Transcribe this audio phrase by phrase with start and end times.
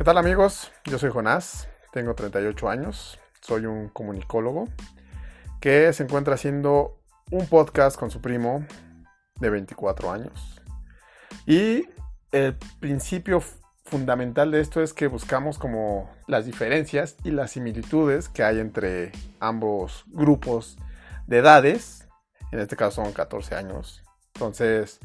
[0.00, 0.72] ¿Qué tal amigos?
[0.86, 4.66] Yo soy Jonás, tengo 38 años, soy un comunicólogo
[5.60, 8.64] que se encuentra haciendo un podcast con su primo
[9.40, 10.62] de 24 años.
[11.44, 11.86] Y
[12.32, 13.42] el principio
[13.84, 19.12] fundamental de esto es que buscamos como las diferencias y las similitudes que hay entre
[19.38, 20.78] ambos grupos
[21.26, 22.08] de edades.
[22.52, 24.02] En este caso son 14 años.
[24.32, 24.98] Entonces,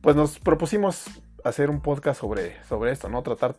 [0.00, 1.04] pues nos propusimos
[1.44, 3.22] hacer un podcast sobre, sobre esto, ¿no?
[3.22, 3.54] Tratar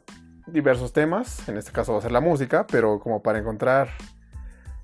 [0.52, 3.90] diversos temas, en este caso va a ser la música, pero como para encontrar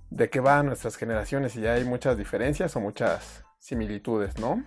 [0.09, 4.63] de qué van nuestras generaciones y ya hay muchas diferencias o muchas similitudes, ¿no?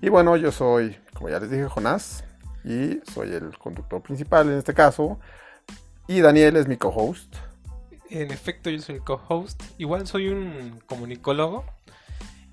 [0.00, 2.24] Y bueno, yo soy, como ya les dije, Jonás,
[2.64, 5.18] y soy el conductor principal en este caso,
[6.08, 7.34] y Daniel es mi co-host.
[8.10, 9.60] En efecto, yo soy el co-host.
[9.78, 11.64] Igual soy un comunicólogo.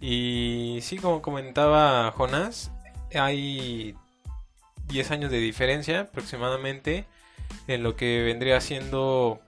[0.01, 2.71] Y sí, como comentaba Jonás,
[3.13, 3.95] hay
[4.87, 7.05] 10 años de diferencia aproximadamente
[7.67, 9.41] en lo que vendría siendo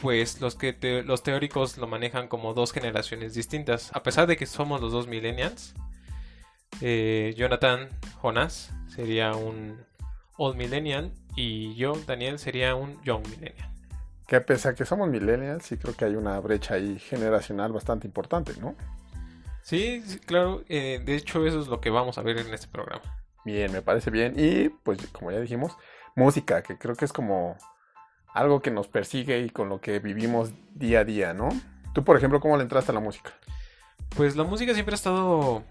[0.00, 4.46] pues los que los teóricos lo manejan como dos generaciones distintas a pesar de que
[4.46, 5.74] somos los dos millennials
[6.80, 7.88] eh, Jonathan
[8.20, 9.78] Jonas sería un
[10.36, 13.68] old millennial y yo Daniel sería un young millennial
[14.26, 18.06] que pese a que somos millennials sí creo que hay una brecha ahí generacional bastante
[18.06, 18.74] importante ¿no?
[19.62, 23.02] Sí, claro, eh, de hecho eso es lo que vamos a ver en este programa.
[23.44, 24.34] Bien, me parece bien.
[24.36, 25.76] Y pues como ya dijimos,
[26.16, 27.56] música, que creo que es como
[28.34, 31.48] algo que nos persigue y con lo que vivimos día a día, ¿no?
[31.92, 33.32] Tú, por ejemplo, ¿cómo le entraste a la música?
[34.16, 35.64] Pues la música siempre ha estado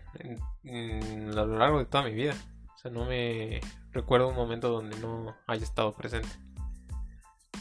[0.63, 2.33] a lo largo de toda mi vida.
[2.75, 6.29] O sea, no me recuerdo un momento donde no haya estado presente.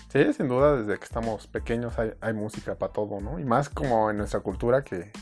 [0.08, 3.38] Sí, sin duda, desde que estamos pequeños hay, hay música para todo, ¿no?
[3.38, 5.12] Y más como en nuestra cultura que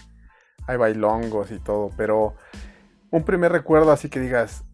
[0.67, 2.37] hay bailongos y todo, pero
[3.11, 4.65] un primer recuerdo así que digas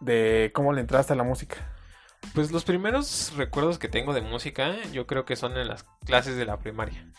[0.00, 1.56] de cómo le entraste a la música.
[2.36, 6.36] Pues los primeros recuerdos que tengo de música yo creo que son en las clases
[6.36, 7.10] de la primaria,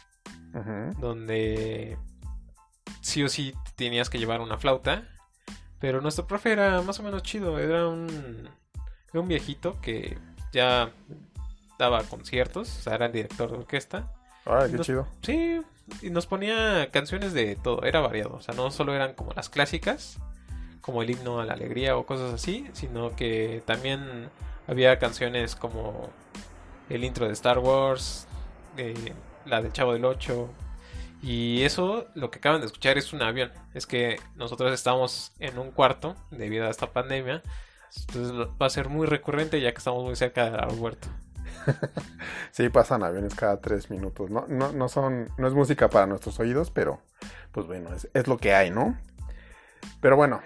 [1.00, 1.98] donde
[3.02, 5.10] sí o sí tenías que llevar una flauta,
[5.80, 8.48] pero nuestro profe era más o menos chido, era un,
[9.12, 10.20] era un viejito que
[10.54, 10.92] ya
[11.80, 14.14] daba conciertos, o sea, era el director de orquesta.
[14.46, 15.08] Ah, qué chido.
[15.24, 15.62] Sí,
[16.04, 19.50] y nos ponía canciones de todo, era variado, o sea, no solo eran como las
[19.50, 20.20] clásicas,
[20.82, 24.30] como el himno a la alegría o cosas así, sino que también
[24.68, 26.10] había canciones como
[26.90, 28.28] el intro de Star Wars,
[29.46, 30.50] la del Chavo del 8,
[31.22, 33.52] y eso, lo que acaban de escuchar es un avión.
[33.74, 37.42] Es que nosotros estamos en un cuarto debido a esta pandemia.
[37.96, 41.08] Entonces va a ser muy recurrente ya que estamos muy cerca del aeropuerto.
[42.52, 44.30] sí, pasan aviones cada tres minutos.
[44.30, 47.02] No, no, no, son, no es música para nuestros oídos, pero
[47.52, 48.98] pues bueno, es, lo que hay, ¿no?
[50.02, 50.42] Pero bueno,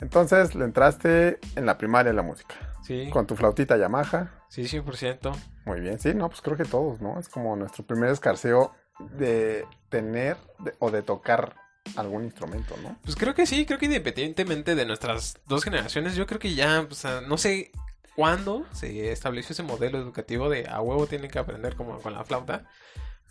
[0.00, 2.54] entonces le entraste en la primaria la música.
[2.86, 3.10] Sí.
[3.10, 4.44] Con tu flautita Yamaha.
[4.48, 5.34] Sí, 100%.
[5.64, 7.18] Muy bien, sí, no, pues creo que todos, ¿no?
[7.18, 8.72] Es como nuestro primer escarceo
[9.16, 10.36] de tener
[10.78, 11.56] o de tocar
[11.96, 12.96] algún instrumento, ¿no?
[13.02, 16.86] Pues creo que sí, creo que independientemente de nuestras dos generaciones, yo creo que ya,
[16.88, 17.72] o sea, no sé
[18.14, 22.24] cuándo se estableció ese modelo educativo de a huevo tienen que aprender como con la
[22.24, 22.64] flauta.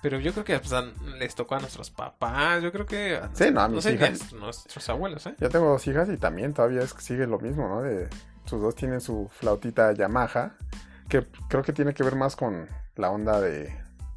[0.01, 0.71] Pero yo creo que pues,
[1.17, 3.19] les tocó a nuestros papás, yo creo que...
[3.33, 4.33] Sí, no, a mis hijas.
[4.33, 5.35] nuestros abuelos, ¿eh?
[5.39, 7.81] Yo tengo dos hijas y también todavía es, sigue lo mismo, ¿no?
[7.81, 8.07] De,
[8.45, 10.55] sus dos tienen su flautita Yamaha,
[11.09, 13.75] que creo que tiene que ver más con la onda de,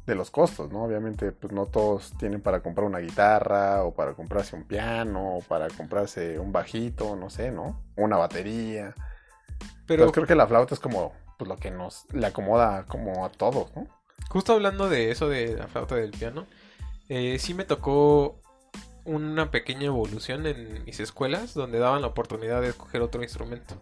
[0.09, 0.83] de los costos, ¿no?
[0.83, 5.41] Obviamente, pues no todos tienen para comprar una guitarra o para comprarse un piano o
[5.41, 7.81] para comprarse un bajito, no sé, ¿no?
[7.95, 8.93] Una batería.
[9.85, 13.29] Pero creo que la flauta es como pues, lo que nos le acomoda como a
[13.29, 13.87] todos, ¿no?
[14.29, 16.45] Justo hablando de eso de la flauta del piano,
[17.07, 18.39] eh, sí me tocó
[19.05, 23.75] una pequeña evolución en mis escuelas donde daban la oportunidad de escoger otro instrumento.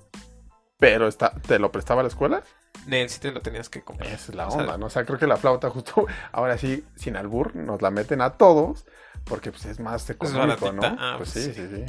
[0.79, 2.43] Pero está, ¿te lo prestaba la escuela?
[2.85, 4.09] Nel, sí te lo tenías que comprar.
[4.09, 4.85] Esa es la onda, ¿no?
[4.85, 8.31] O sea, creo que la flauta justo, ahora sí, sin albur, nos la meten a
[8.31, 8.85] todos,
[9.25, 10.83] porque pues es más económico, ¿no?
[10.83, 11.85] Ah, pues, pues sí, sí, sí.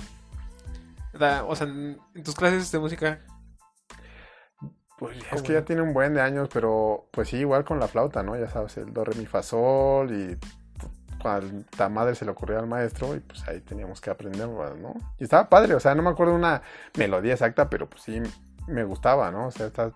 [1.47, 3.21] o sea, en tus clases de música,
[4.99, 7.87] pues es que ya tiene un buen de años, pero pues sí, igual con la
[7.87, 8.37] flauta, ¿no?
[8.37, 10.39] Ya sabes, el do, re, mi, fa, sol y
[11.23, 14.95] cuanta madre se le ocurrió al maestro y pues ahí teníamos que aprender, ¿no?
[15.19, 16.63] Y estaba padre, o sea, no me acuerdo una
[16.97, 18.21] melodía exacta, pero pues sí
[18.69, 19.49] me gustaba, ¿no?
[19.49, 19.93] O sea, estaba,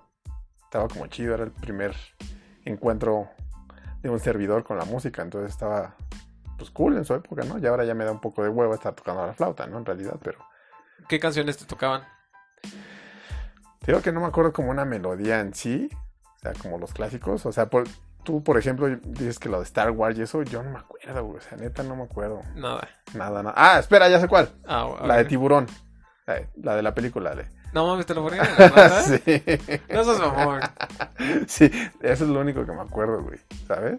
[0.64, 1.94] estaba como chido, era el primer
[2.64, 3.28] encuentro
[4.02, 5.94] de un servidor con la música, entonces estaba
[6.58, 7.58] pues cool en su época, ¿no?
[7.58, 9.78] Y ahora ya me da un poco de huevo estar tocando la flauta, ¿no?
[9.78, 10.38] En realidad, pero...
[11.08, 12.02] ¿Qué canciones te tocaban?
[13.86, 15.90] Digo que no me acuerdo como una melodía en sí,
[16.36, 17.44] o sea, como los clásicos.
[17.46, 17.68] O sea,
[18.22, 21.24] tú, por ejemplo, dices que lo de Star Wars y eso, yo no me acuerdo,
[21.24, 21.38] güey.
[21.38, 22.42] O sea, neta, no me acuerdo.
[22.54, 22.88] Nada.
[23.14, 23.54] Nada, nada.
[23.56, 24.50] Ah, espera, ya sé cuál.
[24.66, 25.66] Ah, la de Tiburón.
[26.54, 29.02] La de, la película, de No mames, te lo ponían en la rata.
[29.02, 29.22] sí.
[29.92, 30.60] No sos mamón.
[31.46, 31.70] Sí,
[32.02, 33.98] eso es lo único que me acuerdo, güey, ¿sabes?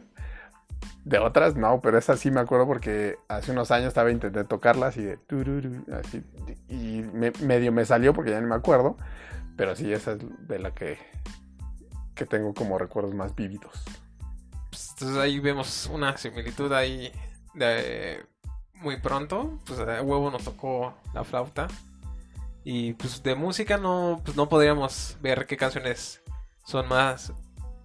[1.05, 4.87] De otras no, pero esa sí me acuerdo porque hace unos años estaba intentando tocarla
[4.87, 6.23] así de tururu, así,
[6.69, 8.95] y me- medio me salió porque ya no me acuerdo,
[9.57, 10.97] pero sí, esa es de la que,
[12.15, 13.83] que tengo como recuerdos más vívidos.
[14.69, 17.11] Pues, entonces ahí vemos una similitud ahí
[17.53, 18.25] de
[18.75, 19.59] muy pronto.
[19.65, 21.67] Pues a huevo nos tocó la flauta.
[22.63, 26.21] Y pues de música no, pues, no podríamos ver qué canciones
[26.65, 27.33] son más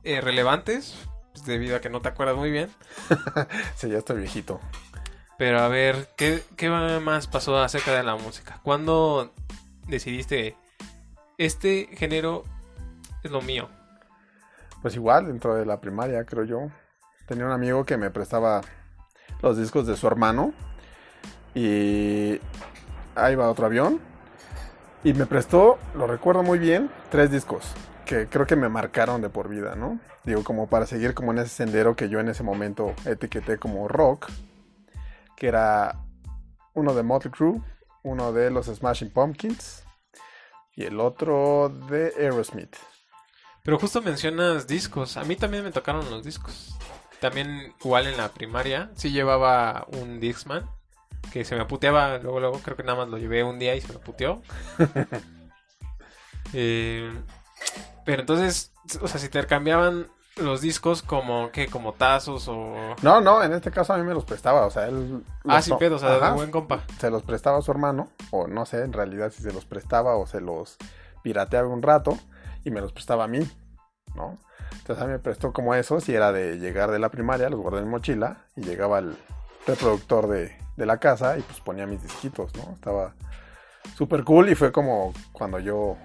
[0.05, 0.95] eh, relevantes.
[1.33, 2.71] pues, debido a que no te acuerdas muy bien.
[3.77, 4.61] Sí, ya estoy viejito.
[5.37, 8.61] Pero a ver, ¿qué, qué más pasó acerca de la música?
[8.63, 9.33] ¿Cuándo
[9.87, 10.57] decidiste
[11.39, 12.43] este género
[13.23, 13.69] es lo mío?
[14.83, 16.71] Pues igual, dentro de la primaria, creo yo.
[17.27, 18.63] Tenía un amigo que me prestaba
[19.43, 20.53] los discos de su hermano.
[21.55, 22.41] Y
[23.15, 24.01] ahí va otro avión.
[25.05, 27.65] Y me prestó, lo recuerdo muy bien, tres discos.
[28.05, 30.01] Que creo que me marcaron de por vida, ¿no?
[30.25, 33.87] Digo, como para seguir como en ese sendero que yo en ese momento etiqueté como
[33.87, 34.29] rock.
[35.37, 36.01] Que era
[36.75, 37.61] uno de Motley Crue,
[38.03, 39.85] uno de los Smashing Pumpkins.
[40.75, 42.77] Y el otro de Aerosmith.
[43.63, 45.17] Pero justo mencionas discos.
[45.17, 46.77] A mí también me tocaron los discos.
[47.21, 48.91] También igual en la primaria.
[48.95, 50.69] Sí llevaba un Dixman.
[51.33, 52.61] Que se me puteaba luego, luego.
[52.61, 54.43] Creo que nada más lo llevé un día y se me puteó.
[56.55, 57.13] Eh,
[58.07, 58.73] pero entonces,
[59.03, 61.67] o sea, si te cambiaban los discos como, ¿qué?
[61.67, 62.75] Como tazos o...
[63.03, 65.23] No, no, en este caso a mí me los prestaba, o sea, él...
[65.47, 66.85] Ah, to- pedo, o sea, Ajá, de buen compa.
[66.99, 70.17] Se los prestaba a su hermano, o no sé, en realidad si se los prestaba
[70.17, 70.77] o se los
[71.23, 72.17] pirateaba un rato
[72.65, 73.41] y me los prestaba a mí,
[74.15, 74.39] ¿no?
[74.73, 77.61] Entonces a mí me prestó como esos y era de llegar de la primaria, los
[77.61, 79.19] guardé en mochila y llegaba al
[79.67, 82.73] reproductor de, de la casa y pues ponía mis disquitos, ¿no?
[82.73, 83.15] Estaba
[83.97, 85.97] súper cool y fue como cuando yo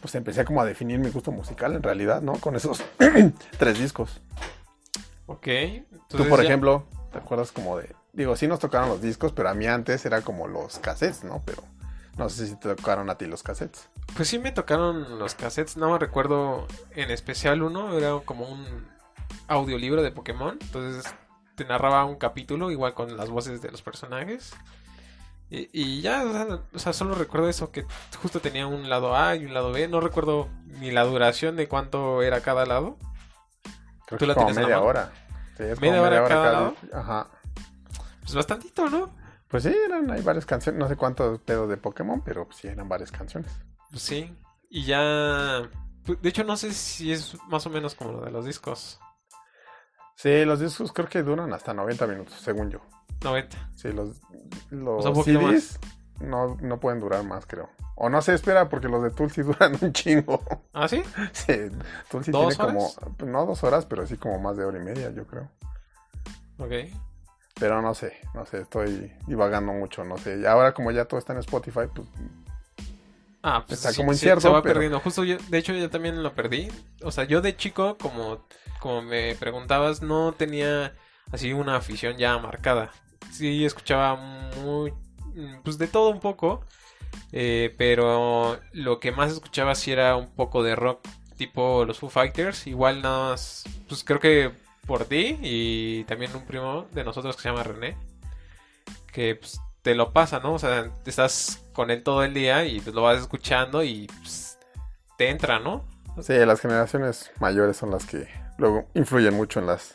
[0.00, 2.34] pues empecé como a definir mi gusto musical en realidad, ¿no?
[2.34, 2.82] Con esos
[3.58, 4.20] tres discos.
[5.26, 5.48] Ok.
[6.08, 7.94] Tú, por ya- ejemplo, ¿te acuerdas como de...
[8.12, 11.42] Digo, sí nos tocaron los discos, pero a mí antes era como los cassettes, ¿no?
[11.44, 11.62] Pero
[12.16, 13.88] no sé si te tocaron a ti los cassettes.
[14.16, 18.86] Pues sí me tocaron los cassettes, no me recuerdo en especial uno, era como un
[19.48, 21.12] audiolibro de Pokémon, entonces
[21.56, 24.54] te narraba un capítulo igual con las voces de los personajes.
[25.48, 27.84] Y, y ya, o sea, o sea, solo recuerdo eso, que
[28.20, 30.48] justo tenía un lado A y un lado B, no recuerdo
[30.80, 32.96] ni la duración de cuánto era cada lado.
[34.06, 35.12] Creo ¿Tú que la como la media hora.
[35.56, 36.74] Sí, ¿Media como hora cada lado?
[36.92, 37.28] Ajá.
[38.20, 39.10] Pues bastantito, ¿no?
[39.48, 42.88] Pues sí, eran, hay varias canciones, no sé cuántos pedos de Pokémon, pero sí eran
[42.88, 43.52] varias canciones.
[43.90, 44.34] Pues sí.
[44.68, 45.62] Y ya...
[46.04, 48.98] pues, De hecho no sé si es más o menos como lo de los discos.
[50.16, 52.80] Sí, los discos creo que duran hasta 90 minutos, según yo.
[53.22, 53.70] 90.
[53.74, 54.20] Sí, los,
[54.70, 55.78] los sea, poquito CDs
[56.20, 57.68] no, no pueden durar más, creo.
[57.94, 60.42] O no se espera porque los de Tulsi duran un chingo.
[60.72, 61.02] ¿Ah, sí?
[61.32, 61.68] Sí,
[62.10, 62.98] Tulsi ¿Dos tiene como, horas?
[63.24, 65.50] no dos horas, pero sí como más de hora y media, yo creo.
[66.58, 66.72] Ok.
[67.58, 70.38] Pero no sé, no sé, estoy divagando mucho, no sé.
[70.40, 72.06] Y ahora como ya todo está en Spotify, pues
[73.42, 75.00] Ah, pues Está sí, como sí, incierto, se va pero- perdiendo.
[75.00, 76.68] Justo yo, de hecho, yo también lo perdí.
[77.02, 78.46] O sea, yo de chico, como,
[78.80, 80.94] como me preguntabas, no tenía
[81.32, 82.90] así una afición ya marcada.
[83.32, 84.92] Sí, escuchaba muy,
[85.64, 86.64] pues de todo un poco.
[87.32, 92.10] eh, pero lo que más escuchaba sí era un poco de rock, tipo los Foo
[92.10, 92.66] Fighters.
[92.66, 94.50] Igual nada más, pues creo que
[94.86, 97.96] por ti y también un primo de nosotros que se llama René.
[99.12, 100.54] Que pues, te lo pasa, ¿no?
[100.54, 104.58] O sea, estás con él todo el día y pues, lo vas escuchando y pues,
[105.16, 105.84] te entra, ¿no?
[106.20, 108.26] sí, las generaciones mayores son las que
[108.58, 109.94] luego influyen mucho en las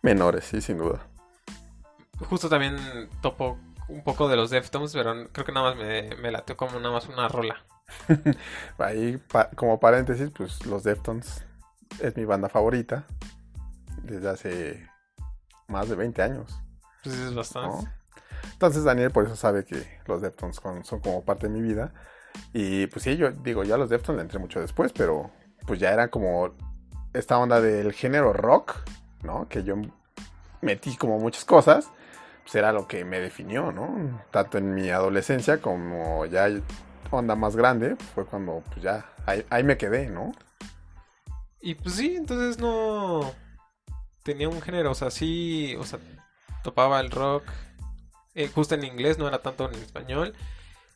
[0.00, 1.00] menores, sí, sin duda.
[2.30, 2.76] Justo también
[3.20, 3.58] topo
[3.88, 7.08] un poco de los Deftones, pero creo que nada más me, me como nada más
[7.08, 7.64] una rola.
[8.78, 11.44] Ahí, pa- como paréntesis, pues los Deftones
[12.00, 13.06] es mi banda favorita
[14.04, 14.88] desde hace
[15.66, 16.56] más de 20 años,
[17.02, 17.88] Pues es bastante.
[17.88, 18.01] ¿no?
[18.52, 21.92] Entonces Daniel por eso sabe que los Deftones con- son como parte de mi vida.
[22.52, 25.30] Y pues sí, yo digo, yo a los Deftones le entré mucho después, pero
[25.66, 26.54] pues ya era como
[27.12, 28.76] esta onda del género rock,
[29.22, 29.48] ¿no?
[29.48, 29.76] Que yo
[30.60, 31.90] metí como muchas cosas,
[32.42, 34.22] pues era lo que me definió, ¿no?
[34.30, 36.48] Tanto en mi adolescencia como ya
[37.10, 40.32] onda más grande, fue cuando pues ya ahí me quedé, ¿no?
[41.60, 43.30] Y pues sí, entonces no
[44.24, 45.98] tenía un género, o sea, sí, o sea,
[46.64, 47.44] topaba el rock
[48.34, 50.34] eh, justo en inglés, no era tanto en español.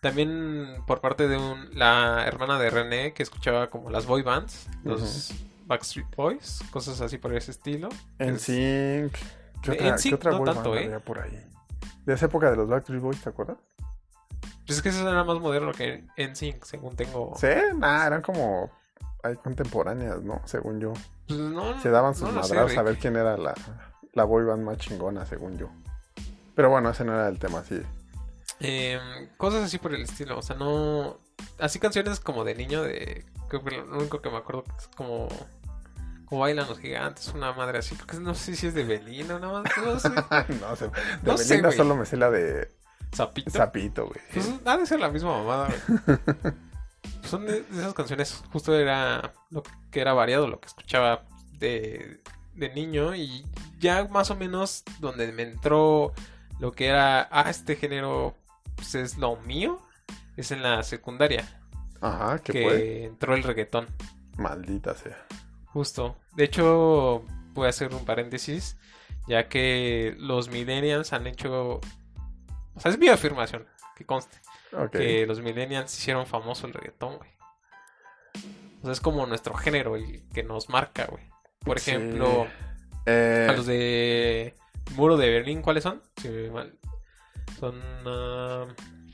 [0.01, 4.69] También por parte de un, la hermana de René que escuchaba como las boy bands,
[4.85, 5.33] los
[5.67, 7.89] Backstreet Boys, cosas así por ese estilo.
[8.19, 9.13] En Sync.
[9.63, 10.85] ¿Qué otra, NSYNC qué otra no boy tanto, band ¿eh?
[10.87, 11.45] había por ahí?
[12.05, 13.57] De esa época de los Backstreet Boys, ¿te acuerdas?
[14.67, 17.35] Pues es que eso era más moderno que NSYNC, según tengo.
[17.37, 18.71] Sí, nada, eran como
[19.23, 20.41] hay contemporáneas, ¿no?
[20.45, 20.93] Según yo.
[21.27, 23.55] Pues no, Se daban sus no sé, a ver quién era la,
[24.13, 25.69] la boy band más chingona, según yo.
[26.57, 27.81] Pero bueno, ese no era el tema, sí.
[28.61, 28.99] Eh,
[29.37, 31.19] cosas así por el estilo, o sea, no...
[31.59, 33.25] Así canciones como de niño, de...
[33.49, 35.29] Creo que lo único que me acuerdo es como...
[36.25, 37.95] Como bailan los gigantes, una madre así.
[37.95, 39.73] Creo que no sé si es de Belinda, nada más.
[39.77, 40.09] No sé.
[40.61, 40.87] no sé.
[40.87, 42.75] De No Belinda solo me sé la de
[43.15, 43.51] Zapito.
[43.51, 44.21] Zapito, güey.
[44.33, 46.19] Pues ha de ser la misma mamada, güey.
[47.23, 52.21] Son de esas canciones, justo era lo que era variado, lo que escuchaba de,
[52.55, 53.45] de niño y
[53.79, 56.13] ya más o menos donde me entró
[56.59, 58.35] lo que era, ah, este género
[58.75, 59.81] pues es lo mío,
[60.37, 61.63] es en la secundaria,
[62.01, 63.87] Ajá, ¿qué que entró el reggaetón,
[64.37, 65.17] Maldita sea.
[65.67, 66.17] justo.
[66.35, 68.77] De hecho, voy a hacer un paréntesis,
[69.27, 71.81] ya que los millennials han hecho,
[72.75, 74.37] o sea, es mi afirmación, que conste.
[74.93, 77.31] Que los millennials hicieron famoso el reggaetón, güey.
[78.83, 81.25] O sea, es como nuestro género, el que nos marca, güey.
[81.61, 81.93] Por Sí.
[81.93, 82.47] ejemplo,
[83.07, 84.55] Eh, a los de
[84.95, 86.03] Muro de Berlín, ¿cuáles son?
[86.17, 86.79] Si me mal-
[87.59, 87.75] Son...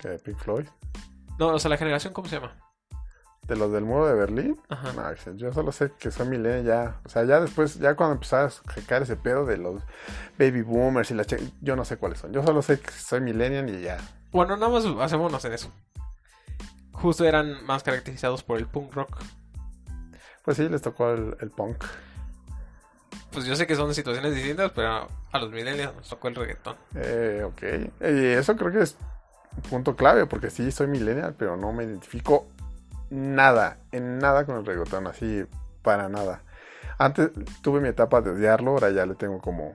[0.00, 0.66] ¿qué, Pink Floyd.
[1.38, 2.56] No, o sea, la generación, ¿cómo se llama?
[3.46, 4.60] ¿De los del muro de Berlín?
[4.68, 4.92] Ajá.
[4.92, 7.00] No, yo solo sé que soy millennial ya.
[7.04, 9.82] O sea, ya después, ya cuando empezabas a caer ese pedo de los
[10.38, 12.32] baby boomers y la che- Yo no sé cuáles son.
[12.32, 13.98] Yo solo sé que soy millennial y ya.
[14.30, 15.72] Bueno, nada más hacémonos en eso.
[16.92, 19.18] Justo eran más caracterizados por el punk rock.
[20.44, 21.84] Pues sí, les tocó el, el punk.
[23.32, 26.76] Pues yo sé que son situaciones distintas, pero a los millennials nos tocó el reggaetón.
[26.94, 27.62] Eh, ok.
[28.02, 28.96] Y eso creo que es
[29.56, 32.46] un punto clave, porque sí, soy millennial, pero no me identifico
[33.10, 35.44] nada, en nada con el reggaetón, así,
[35.82, 36.42] para nada.
[36.98, 37.30] Antes
[37.62, 39.72] tuve mi etapa de odiarlo, ahora ya le tengo como...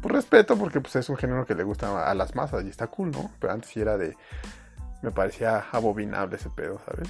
[0.00, 2.86] Por respeto, porque pues es un género que le gusta a las masas y está
[2.86, 3.32] cool, ¿no?
[3.40, 4.16] Pero antes sí era de...
[5.02, 7.08] Me parecía abominable ese pedo, ¿sabes?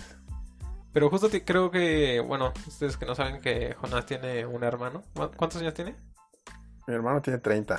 [0.97, 5.03] Pero justo te- creo que, bueno, ustedes que no saben que Jonás tiene un hermano.
[5.15, 5.95] ¿Cu- ¿Cuántos años tiene?
[6.87, 7.79] Mi hermano tiene 30,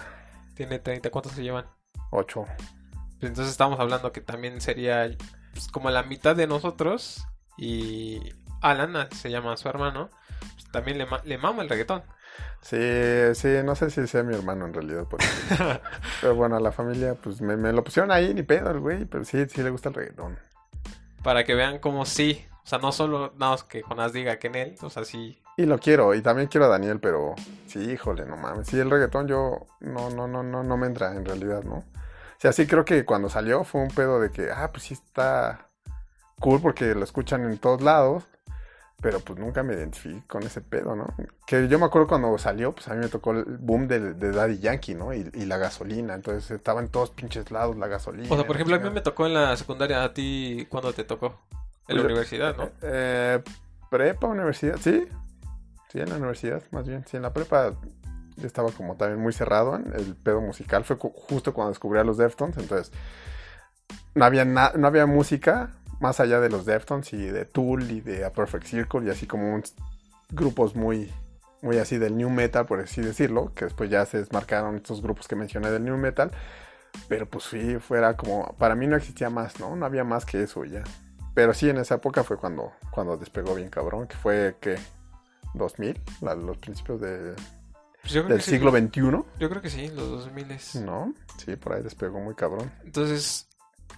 [0.53, 1.65] Tiene 30, ¿cuántos se llevan?
[2.11, 2.45] 8.
[3.19, 5.09] Pues entonces estamos hablando que también sería
[5.51, 7.25] pues, como la mitad de nosotros.
[7.57, 8.21] Y
[8.61, 10.11] Alan, ah, se llama su hermano,
[10.53, 12.03] pues, también le, ma- le mama el reggaetón.
[12.61, 12.77] Sí,
[13.33, 15.25] sí, no sé si sea mi hermano en realidad, porque...
[16.21, 19.05] pero bueno, a la familia, pues me, me lo pusieron ahí, ni pedo el güey,
[19.05, 20.37] pero sí, sí le gusta el reggaetón.
[21.23, 22.45] Para que vean como sí.
[22.67, 25.41] O sea, no solo nada más que Jonás diga que en él, o sea, sí.
[25.55, 27.33] Y lo quiero, y también quiero a Daniel, pero
[27.65, 28.67] sí, híjole, no mames.
[28.67, 31.75] Sí, el reggaetón yo no, no, no, no, no me entra en realidad, ¿no?
[31.75, 34.95] O sea, sí creo que cuando salió fue un pedo de que, ah, pues sí
[34.95, 35.69] está
[36.41, 38.25] cool porque lo escuchan en todos lados,
[39.01, 41.07] pero pues nunca me identifiqué con ese pedo, ¿no?
[41.45, 44.31] Que yo me acuerdo cuando salió, pues a mí me tocó el boom de, de
[44.33, 45.13] Daddy Yankee, ¿no?
[45.13, 48.27] Y, y la gasolina, entonces estaba en todos pinches lados la gasolina.
[48.29, 51.05] O sea, por ejemplo, a mí me tocó en la secundaria, a ti, ¿cuándo te
[51.05, 51.39] tocó?
[51.87, 52.69] En la universidad, ¿no?
[52.81, 53.41] Eh,
[53.89, 55.07] prepa, universidad, sí.
[55.89, 57.05] Sí, en la universidad, más bien.
[57.07, 57.73] Sí, en la prepa
[58.35, 60.83] yo estaba como también muy cerrado en el pedo musical.
[60.83, 62.91] Fue justo cuando descubrí a los Deftones, entonces
[64.15, 68.25] no había, no había música más allá de los Deftones y de Tool y de
[68.25, 69.73] A Perfect Circle y así como uns-
[70.29, 71.11] grupos muy,
[71.61, 75.27] muy así del New Metal, por así decirlo, que después ya se desmarcaron estos grupos
[75.27, 76.31] que mencioné del New Metal.
[77.07, 79.75] Pero pues sí, fuera como, para mí no existía más, ¿no?
[79.75, 80.83] No había más que eso ya.
[81.37, 84.75] Pero sí, en esa época fue cuando, cuando despegó bien cabrón, que fue, que
[85.53, 87.35] 2000, la- los principios de-
[88.01, 90.73] Pues del que sí, siglo XXI, Yo creo que sí, los 2000 es.
[90.77, 91.13] ¿no?
[91.37, 92.71] Sí, por ahí despegó muy cabrón.
[92.83, 93.47] Entonces,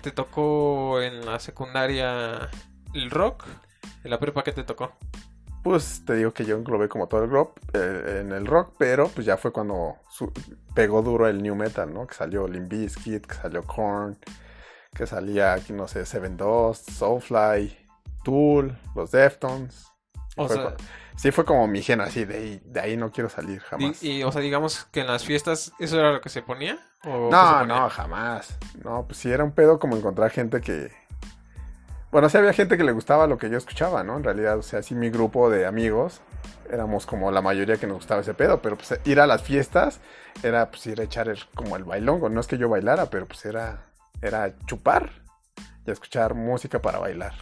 [0.02, 2.50] ¿te tocó en la secundaria
[2.94, 3.46] el rock?
[4.04, 4.92] ¿En la prepa qué te tocó?
[5.64, 9.08] Pues te digo que yo englobé como todo el rock, eh, en el rock, pero
[9.08, 10.34] pues ya fue cuando su-
[10.76, 12.06] pegó duro el new metal, ¿no?
[12.06, 14.18] Que salió Limp Bizkit, que salió Korn,
[14.96, 17.78] que salía, aquí no sé, Seven Dust, Soulfly,
[18.24, 19.86] Tool, los Deftones.
[20.36, 20.76] O Fue sea,
[21.16, 24.02] sí fue como mi género, así de ahí, de ahí no quiero salir jamás.
[24.04, 26.80] y, y, o sea, digamos que en las fiestas, ¿eso era lo que se ponía?
[27.04, 27.82] ¿O qué se No, ponía?
[27.82, 28.58] no, jamás.
[28.84, 30.92] No, pues sí era un pedo como encontrar gente que...
[32.12, 34.18] Bueno, sí había gente que le gustaba lo que yo escuchaba, ¿no?
[34.18, 36.22] En realidad, o sea, sí mi grupo de amigos
[36.72, 40.00] éramos como la mayoría que nos gustaba ese pedo, pero pues ir a las fiestas
[40.42, 42.30] era pues ir a echar el- como el bailongo.
[42.30, 43.89] No es que yo bailara, pero pues era,
[44.22, 45.12] era chupar
[45.86, 47.34] y escuchar música para bailar,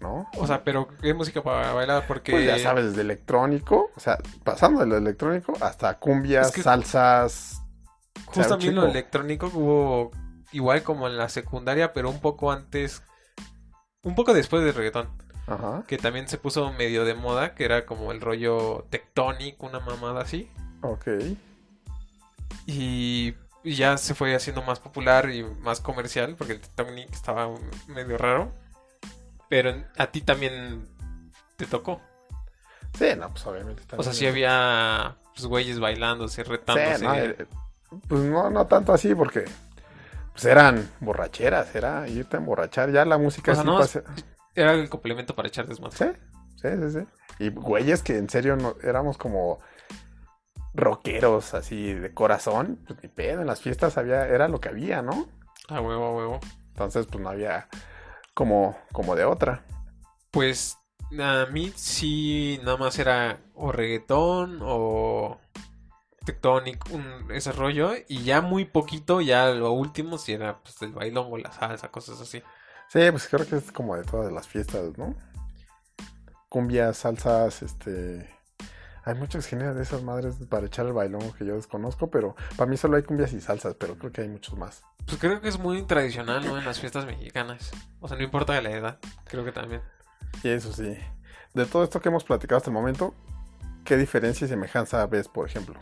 [0.00, 0.28] ¿no?
[0.36, 2.06] O sea, pero ¿qué música para bailar?
[2.06, 6.54] Porque Pues ya sabes, desde electrónico, o sea, pasando de lo electrónico hasta cumbias, Es
[6.54, 7.62] que- salsas,
[8.26, 10.10] justo a mí lo electrónico hubo
[10.52, 13.02] igual como en la secundaria, pero un poco antes,
[14.02, 15.08] un poco después del reggaetón.
[15.46, 19.78] ajá, que también se puso medio de moda, que era como el rollo tectonic, una
[19.80, 20.50] mamada así.
[20.82, 21.06] ok.
[22.66, 27.48] Y y ya se fue haciendo más popular y más comercial, porque el Titanic estaba
[27.88, 28.52] medio raro.
[29.48, 30.86] Pero a ti también
[31.56, 32.00] te tocó.
[32.98, 33.82] Sí, no, pues obviamente.
[33.96, 36.98] O sea, sí había pues, güeyes bailándose, retándose.
[36.98, 37.46] Sí, no, eh,
[38.06, 39.44] pues no, no tanto así, porque
[40.32, 42.92] pues eran borracheras, era irte a emborrachar.
[42.92, 43.80] Ya la música sí no,
[44.54, 45.96] Era el complemento para echar desmadre.
[45.96, 46.06] Sí,
[46.56, 47.06] sí, sí, sí.
[47.38, 49.60] Y güeyes que en serio no, éramos como
[50.74, 55.02] rockeros así de corazón, pues ni pedo, en las fiestas había, era lo que había,
[55.02, 55.28] ¿no?
[55.68, 56.40] A huevo, a huevo.
[56.68, 57.68] Entonces, pues no había
[58.34, 59.64] como, como de otra.
[60.30, 60.76] Pues
[61.18, 65.38] a mí sí nada más era o reggaetón o
[66.24, 67.92] tectonic, un, ese rollo.
[68.08, 71.90] Y ya muy poquito, ya lo último sí era pues el bailón o la salsa,
[71.90, 72.42] cosas así.
[72.88, 75.14] Sí, pues creo que es como de todas las fiestas, ¿no?
[76.48, 78.33] Cumbias, salsas, este...
[79.06, 82.70] Hay muchos géneros de esas madres para echar el bailón que yo desconozco, pero para
[82.70, 84.82] mí solo hay cumbias y salsas, pero creo que hay muchos más.
[85.06, 86.56] Pues creo que es muy tradicional, ¿no?
[86.56, 87.70] En las fiestas mexicanas.
[88.00, 89.82] O sea, no importa la edad, creo que también.
[90.42, 90.96] Y eso sí.
[91.52, 93.14] De todo esto que hemos platicado hasta el momento,
[93.84, 95.78] ¿qué diferencia y semejanza ves, por ejemplo?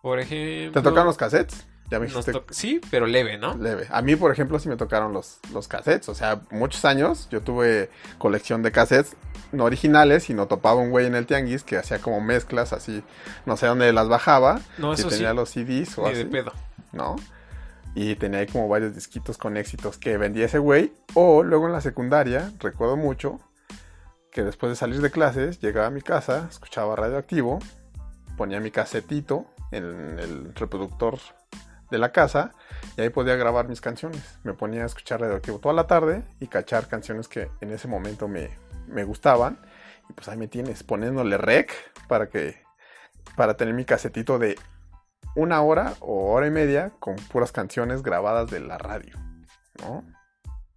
[0.00, 0.80] Por ejemplo...
[0.80, 1.66] ¿Te tocaron los cassettes?
[1.90, 3.56] Ya me dijiste to- Sí, pero leve, ¿no?
[3.56, 3.86] leve.
[3.90, 6.08] A mí, por ejemplo, sí me tocaron los, los cassettes.
[6.08, 9.16] O sea, muchos años yo tuve colección de cassettes,
[9.52, 13.02] no originales, sino topaba un güey en el tianguis que hacía como mezclas así,
[13.44, 14.60] no sé dónde las bajaba.
[14.78, 16.52] No, si eso sí, tenía los CDs o ni así, de pedo.
[16.92, 17.16] ¿no?
[17.96, 20.92] Y tenía ahí como varios disquitos con éxitos que vendía ese güey.
[21.14, 23.40] O luego en la secundaria, recuerdo mucho,
[24.30, 27.58] que después de salir de clases, llegaba a mi casa, escuchaba radioactivo,
[28.36, 29.84] ponía mi casetito en
[30.20, 31.18] el reproductor
[31.90, 32.52] de la casa
[32.96, 34.38] y ahí podía grabar mis canciones.
[34.44, 38.28] Me ponía a escuchar radioactivo toda la tarde y cachar canciones que en ese momento
[38.28, 38.50] me,
[38.86, 39.58] me gustaban.
[40.08, 41.72] Y pues ahí me tienes, poniéndole rec
[42.08, 42.62] para que
[43.36, 44.58] para tener mi casetito de
[45.36, 49.16] una hora o hora y media con puras canciones grabadas de la radio,
[49.80, 50.04] ¿no?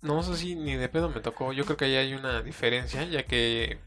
[0.01, 1.53] No, eso sí, ni de pedo me tocó.
[1.53, 3.79] Yo creo que ahí hay una diferencia, ya que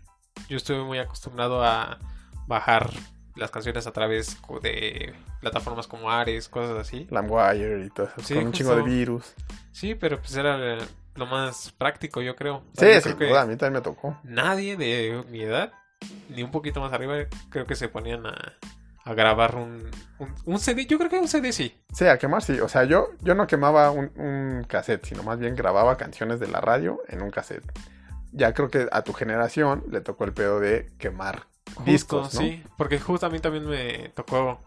[0.48, 1.98] yo estuve muy acostumbrado a
[2.46, 2.90] bajar
[3.36, 7.06] las canciones a través de plataformas como Ares, cosas así.
[7.10, 9.34] LimeWire y todo eso, Sí, con un chingo de virus.
[9.72, 10.78] Sí, pero pues era
[11.14, 12.62] lo más práctico, yo creo.
[12.74, 14.18] Sí, yo sin creo que duda, a mí también me tocó.
[14.24, 15.72] nadie de mi edad,
[16.30, 17.14] ni un poquito más arriba,
[17.50, 18.54] creo que se ponían a,
[19.04, 20.86] a grabar un, un, un CD.
[20.86, 21.74] Yo creo que un CD sí.
[21.92, 22.58] Sí, a quemar sí.
[22.60, 26.48] O sea, yo, yo no quemaba un, un cassette, sino más bien grababa canciones de
[26.48, 27.64] la radio en un cassette.
[28.32, 31.46] Ya creo que a tu generación le tocó el pedo de quemar
[31.84, 32.40] discos, ¿no?
[32.40, 32.62] sí.
[32.76, 34.60] Porque justo a mí también me tocó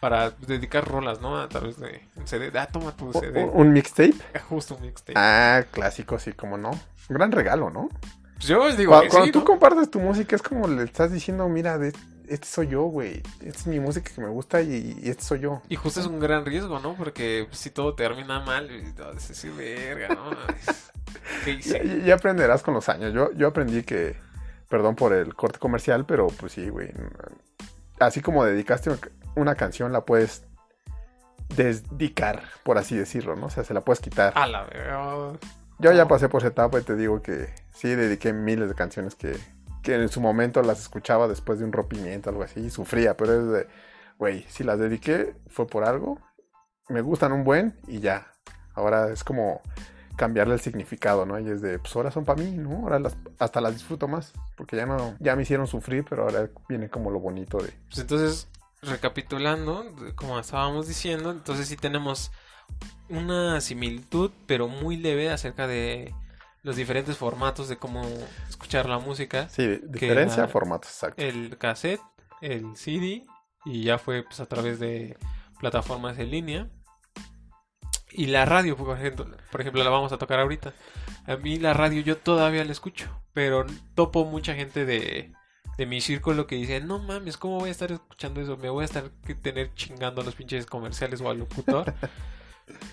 [0.00, 1.38] para dedicar rolas, ¿no?
[1.38, 2.50] A través de un CD.
[2.58, 3.44] Ah, toma tu CD.
[3.44, 4.14] un mixtape.
[4.48, 5.14] Justo un mixtape.
[5.16, 6.70] Ah, clásico, sí, como no.
[6.70, 7.88] Un gran regalo, ¿no?
[8.36, 9.44] Pues yo digo Cuando, que cuando sí, tú ¿no?
[9.44, 11.92] compartes tu música es como le estás diciendo, mira, de-
[12.28, 13.22] este soy yo, güey.
[13.40, 15.62] Esta es mi música que me gusta y, y este soy yo.
[15.68, 16.94] Y justo es un gran riesgo, ¿no?
[16.94, 18.68] Porque si todo termina mal,
[19.14, 20.30] dices, sí, verga, ¿no?
[21.44, 22.02] ¿Qué Ya, hice?
[22.04, 23.14] ya aprenderás con los años.
[23.14, 24.14] Yo, yo aprendí que,
[24.68, 26.92] perdón por el corte comercial, pero pues sí, güey.
[27.98, 28.90] Así como dedicaste
[29.34, 30.44] una canción, la puedes
[31.48, 33.46] dedicar, por así decirlo, ¿no?
[33.46, 34.32] O sea, se la puedes quitar.
[34.36, 35.32] A la verga.
[35.78, 39.14] Yo ya pasé por esa etapa y te digo que sí dediqué miles de canciones
[39.14, 39.36] que,
[39.82, 43.40] que en su momento las escuchaba después de un rompimiento, algo así, y sufría, pero
[43.40, 43.68] es de,
[44.18, 46.18] güey, si las dediqué fue por algo,
[46.88, 48.32] me gustan un buen y ya.
[48.74, 49.60] Ahora es como
[50.18, 51.38] cambiarle el significado, ¿no?
[51.38, 52.80] Y es de, pues ahora son para mí, ¿no?
[52.82, 56.50] Ahora las, hasta las disfruto más, porque ya no, ya me hicieron sufrir, pero ahora
[56.68, 57.72] viene como lo bonito de...
[57.86, 58.48] Pues entonces,
[58.82, 62.30] recapitulando, como estábamos diciendo, entonces sí tenemos
[63.08, 66.12] una similitud, pero muy leve acerca de
[66.62, 68.02] los diferentes formatos de cómo
[68.48, 69.48] escuchar la música.
[69.48, 71.22] Sí, diferencia, la- formatos, exacto.
[71.22, 72.00] El cassette,
[72.40, 73.24] el CD,
[73.64, 75.16] y ya fue pues a través de
[75.60, 76.68] plataformas en línea.
[78.10, 80.72] Y la radio, por ejemplo, por ejemplo, la vamos a tocar ahorita.
[81.26, 85.32] A mí la radio yo todavía la escucho, pero topo mucha gente de,
[85.76, 88.56] de mi círculo que dice, no mames, ¿cómo voy a estar escuchando eso?
[88.56, 91.94] Me voy a estar que tener chingando a los pinches comerciales o al locutor.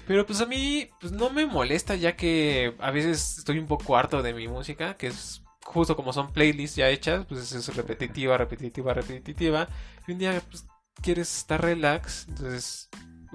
[0.07, 3.97] Pero pues a mí pues no me molesta ya que a veces estoy un poco
[3.97, 8.37] harto de mi música, que es justo como son playlists ya hechas, pues es repetitiva,
[8.37, 9.67] repetitiva, repetitiva.
[10.07, 10.65] Y un día pues
[11.01, 12.89] quieres estar relax, entonces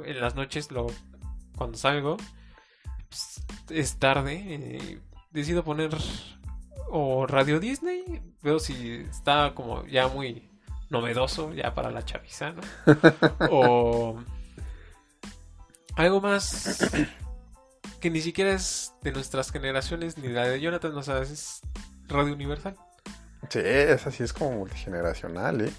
[0.04, 0.86] en las noches lo
[1.60, 2.16] cuando salgo
[3.10, 4.98] pues, es tarde, eh,
[5.30, 5.90] decido poner
[6.88, 8.02] o Radio Disney,
[8.40, 10.48] veo si está como ya muy
[10.88, 12.62] novedoso ya para la chaviza, ¿no?
[13.50, 14.24] o
[15.96, 16.90] algo más
[18.00, 21.60] que ni siquiera es de nuestras generaciones ni la de Jonathan, o sea, es
[22.08, 22.74] Radio Universal.
[23.50, 25.72] Sí, esa sí es como multigeneracional, ¿eh?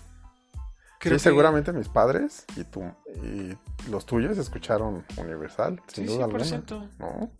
[1.02, 2.82] Creo sí, que- seguramente mis padres y, tu,
[3.24, 3.58] y
[3.90, 6.44] los tuyos escucharon Universal, sin Sí, duda alguna.
[6.46, 6.90] 100%.
[7.00, 7.32] ¿no?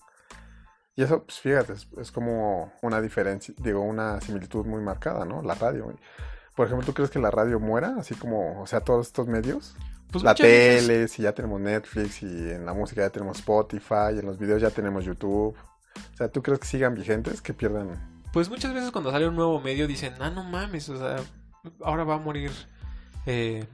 [0.96, 5.42] Y eso, pues fíjate, es, es como una diferencia, digo, una similitud muy marcada, ¿no?
[5.42, 5.94] La radio.
[6.56, 7.96] Por ejemplo, ¿tú crees que la radio muera?
[7.98, 9.76] Así como, o sea, todos estos medios.
[10.12, 13.38] Pues la muchas veces- tele, si ya tenemos Netflix, y en la música ya tenemos
[13.40, 15.56] Spotify, y en los videos ya tenemos YouTube.
[15.56, 17.42] O sea, ¿tú crees que sigan vigentes?
[17.42, 18.22] Que pierdan.
[18.34, 21.18] Pues muchas veces cuando sale un nuevo medio dicen, ah, no mames, o sea,
[21.84, 22.52] ahora va a morir
[23.26, 23.68] eh,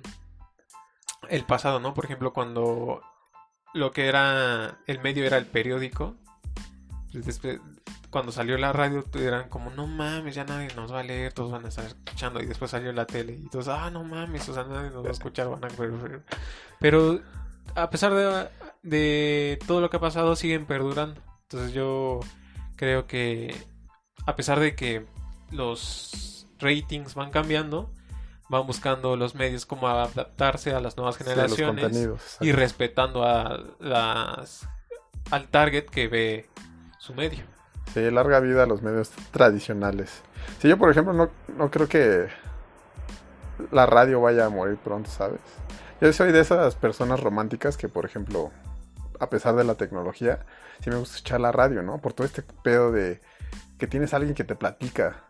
[1.29, 1.93] el pasado, ¿no?
[1.93, 3.01] Por ejemplo, cuando
[3.73, 6.15] lo que era el medio era el periódico,
[7.11, 7.59] pues después,
[8.09, 11.51] cuando salió la radio, eran como, no mames, ya nadie nos va a leer, todos
[11.51, 14.53] van a estar escuchando, y después salió la tele, y todos, ah, no mames, o
[14.53, 15.49] sea, nadie nos va a escuchar.
[16.79, 17.19] Pero
[17.75, 18.51] a pesar
[18.83, 21.21] de todo lo que ha pasado, siguen perdurando.
[21.43, 22.19] Entonces yo
[22.75, 23.55] creo que
[24.25, 25.05] a pesar de que
[25.51, 27.89] los ratings van cambiando,
[28.49, 34.67] van buscando los medios como adaptarse a las nuevas generaciones y respetando a las
[35.31, 36.49] al target que ve
[36.99, 37.43] su medio.
[37.93, 40.21] Sí, larga vida a los medios tradicionales.
[40.59, 42.27] Sí, yo, por ejemplo, no, no creo que
[43.71, 45.41] la radio vaya a morir pronto, ¿sabes?
[45.99, 48.51] Yo soy de esas personas románticas que, por ejemplo,
[49.19, 50.45] a pesar de la tecnología,
[50.81, 51.97] sí me gusta escuchar la radio, ¿no?
[51.99, 53.19] Por todo este pedo de
[53.77, 55.23] que tienes a alguien que te platica,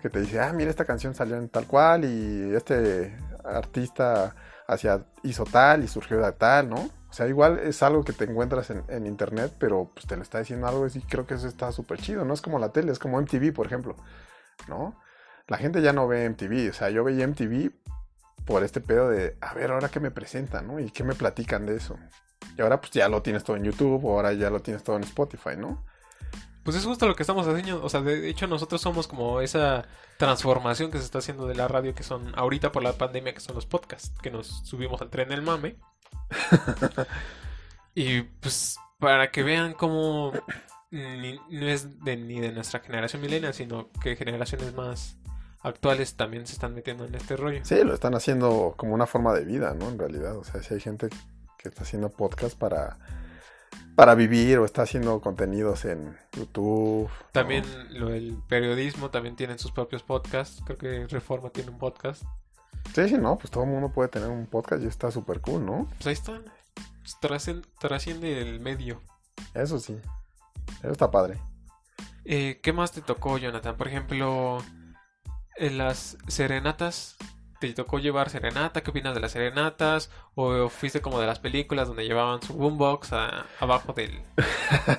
[0.00, 4.34] Que te dice, ah, mira, esta canción salió en tal cual y este artista
[4.66, 6.90] hacia, hizo tal y surgió de tal, ¿no?
[7.10, 10.40] O sea, igual es algo que te encuentras en, internet, pero pues te lo está
[10.40, 12.34] diciendo algo y creo que eso está súper chido, ¿no?
[12.34, 13.96] Es como la tele, es como MTV, por ejemplo,
[14.68, 15.00] ¿no?
[15.46, 17.70] La gente ya no ve MTV, o sea, yo veía MTV
[18.44, 20.80] por este pedo de, a ver, ahora qué me presentan, ¿no?
[20.80, 21.98] Y qué me platican de eso.
[22.56, 25.04] Y ahora pues ya lo tienes todo en YouTube, ahora ya lo tienes todo en
[25.04, 25.84] Spotify, ¿no?
[26.68, 29.86] Pues es justo lo que estamos haciendo, o sea, de hecho nosotros somos como esa
[30.18, 33.40] transformación que se está haciendo de la radio que son ahorita por la pandemia que
[33.40, 35.76] son los podcasts, que nos subimos al tren del mame.
[37.94, 40.34] y pues para que vean cómo
[40.90, 45.16] ni- no es de, ni de nuestra generación milenial, sino que generaciones más
[45.62, 47.64] actuales también se están metiendo en este rollo.
[47.64, 49.88] Sí, lo están haciendo como una forma de vida, ¿no?
[49.88, 51.08] En realidad, o sea, si hay gente
[51.56, 52.98] que está haciendo podcast para,
[53.98, 57.08] para vivir o está haciendo contenidos en YouTube.
[57.08, 57.26] ¿no?
[57.32, 57.64] También
[57.98, 60.62] lo del periodismo también tienen sus propios podcasts.
[60.64, 62.22] Creo que Reforma tiene un podcast.
[62.94, 65.66] Sí, sí, no, pues todo el mundo puede tener un podcast y está súper cool,
[65.66, 65.88] ¿no?
[65.96, 66.40] Pues ahí está.
[67.20, 69.02] Trascen- Trasciende el medio.
[69.52, 69.98] Eso sí,
[70.78, 71.40] eso está padre.
[72.24, 73.76] Eh, ¿Qué más te tocó, Jonathan?
[73.76, 74.58] Por ejemplo,
[75.56, 77.16] en las serenatas.
[77.60, 78.82] ¿Te tocó llevar serenata?
[78.82, 80.10] ¿Qué opinas de las serenatas?
[80.36, 84.12] ¿O fuiste como de las películas donde llevaban su boombox a- abajo del,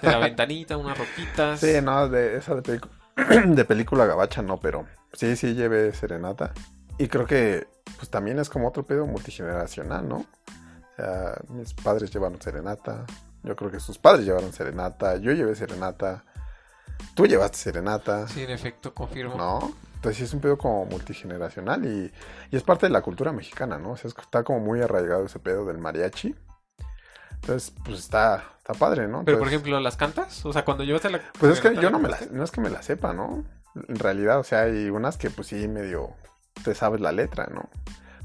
[0.02, 1.60] de la ventanita, unas ropitas?
[1.62, 2.82] Sí, no, de esa de,
[3.46, 6.52] de película gabacha no, pero sí, sí llevé serenata.
[6.98, 10.18] Y creo que pues también es como otro pedo multigeneracional, ¿no?
[10.18, 13.06] O sea, mis padres llevaron serenata,
[13.44, 16.26] yo creo que sus padres llevaron serenata, yo llevé serenata,
[17.16, 19.36] tú llevaste serenata, Sí, en efecto, confirmo.
[19.38, 19.72] ¿no?
[20.00, 22.10] Entonces sí es un pedo como multigeneracional y,
[22.52, 23.92] y es parte de la cultura mexicana, ¿no?
[23.92, 26.34] O sea, está como muy arraigado ese pedo del mariachi.
[27.34, 29.26] Entonces, pues está, está padre, ¿no?
[29.26, 30.46] Pero, por ejemplo, ¿las cantas?
[30.46, 31.20] O sea, cuando llevaste la...
[31.38, 32.34] pues es que yo no me la, cantaste?
[32.34, 33.44] no es que me la sepa, ¿no?
[33.90, 36.12] En realidad, o sea, hay unas que pues sí medio
[36.64, 37.70] te sabes la letra, ¿no?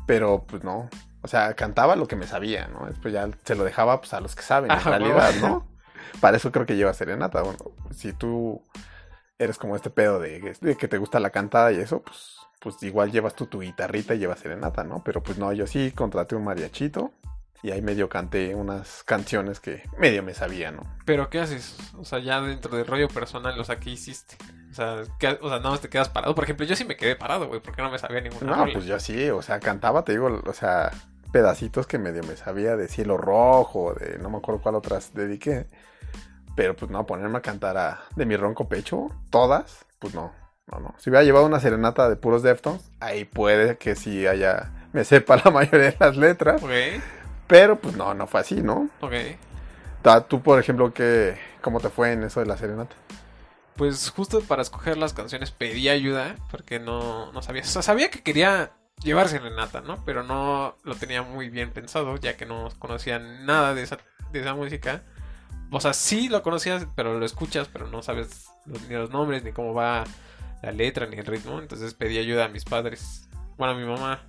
[0.06, 0.88] Pero pues no.
[1.22, 2.86] O sea, cantaba lo que me sabía, ¿no?
[2.86, 5.32] Después ya se lo dejaba pues a los que saben, en Ah, realidad.
[5.40, 5.66] ¿no?
[6.20, 7.42] Para eso creo que lleva serenata.
[7.42, 7.58] Bueno,
[7.92, 8.62] si tú
[9.38, 12.82] eres como este pedo de, de que te gusta la cantada y eso, pues, pues
[12.82, 15.02] igual llevas tú tu guitarrita y llevas serenata, ¿no?
[15.04, 17.12] Pero pues no, yo sí contraté un mariachito
[17.62, 20.82] y ahí medio canté unas canciones que medio me sabía, ¿no?
[21.04, 21.76] Pero ¿qué haces?
[21.96, 24.36] O sea, ya dentro del rollo personal, o sea, ¿qué hiciste?
[24.70, 26.34] O sea, ¿qué- o sea, nada más te quedas parado.
[26.34, 28.72] Por ejemplo, yo sí me quedé parado, güey, porque no me sabía ninguna No, rola.
[28.72, 30.90] pues yo sí, o sea, cantaba, te digo, o sea,
[31.32, 35.66] pedacitos que medio me sabía de Cielo Rojo, de no me acuerdo cuál otras dediqué.
[36.54, 40.32] Pero pues no, ponerme a cantar a, de mi ronco pecho, todas, pues no,
[40.70, 40.94] no, no.
[40.98, 45.40] Si hubiera llevado una serenata de puros Deftones, ahí puede que sí haya, me sepa
[45.44, 46.62] la mayoría de las letras.
[46.62, 46.70] Ok,
[47.46, 48.88] Pero pues no, no fue así, ¿no?
[49.00, 49.12] ok.
[50.28, 52.94] Tú, por ejemplo, ¿qué, ¿cómo te fue en eso de la serenata?
[53.76, 57.62] Pues justo para escoger las canciones pedí ayuda, porque no, no sabía.
[57.62, 60.04] O sea, sabía que quería llevar serenata, ¿no?
[60.04, 63.98] Pero no lo tenía muy bien pensado, ya que no conocía nada de esa,
[64.30, 65.02] de esa música.
[65.74, 69.50] O sea, sí lo conocías, pero lo escuchas, pero no sabes ni los nombres, ni
[69.50, 70.04] cómo va
[70.62, 71.58] la letra, ni el ritmo.
[71.58, 73.28] Entonces pedí ayuda a mis padres.
[73.58, 74.24] Bueno, a mi mamá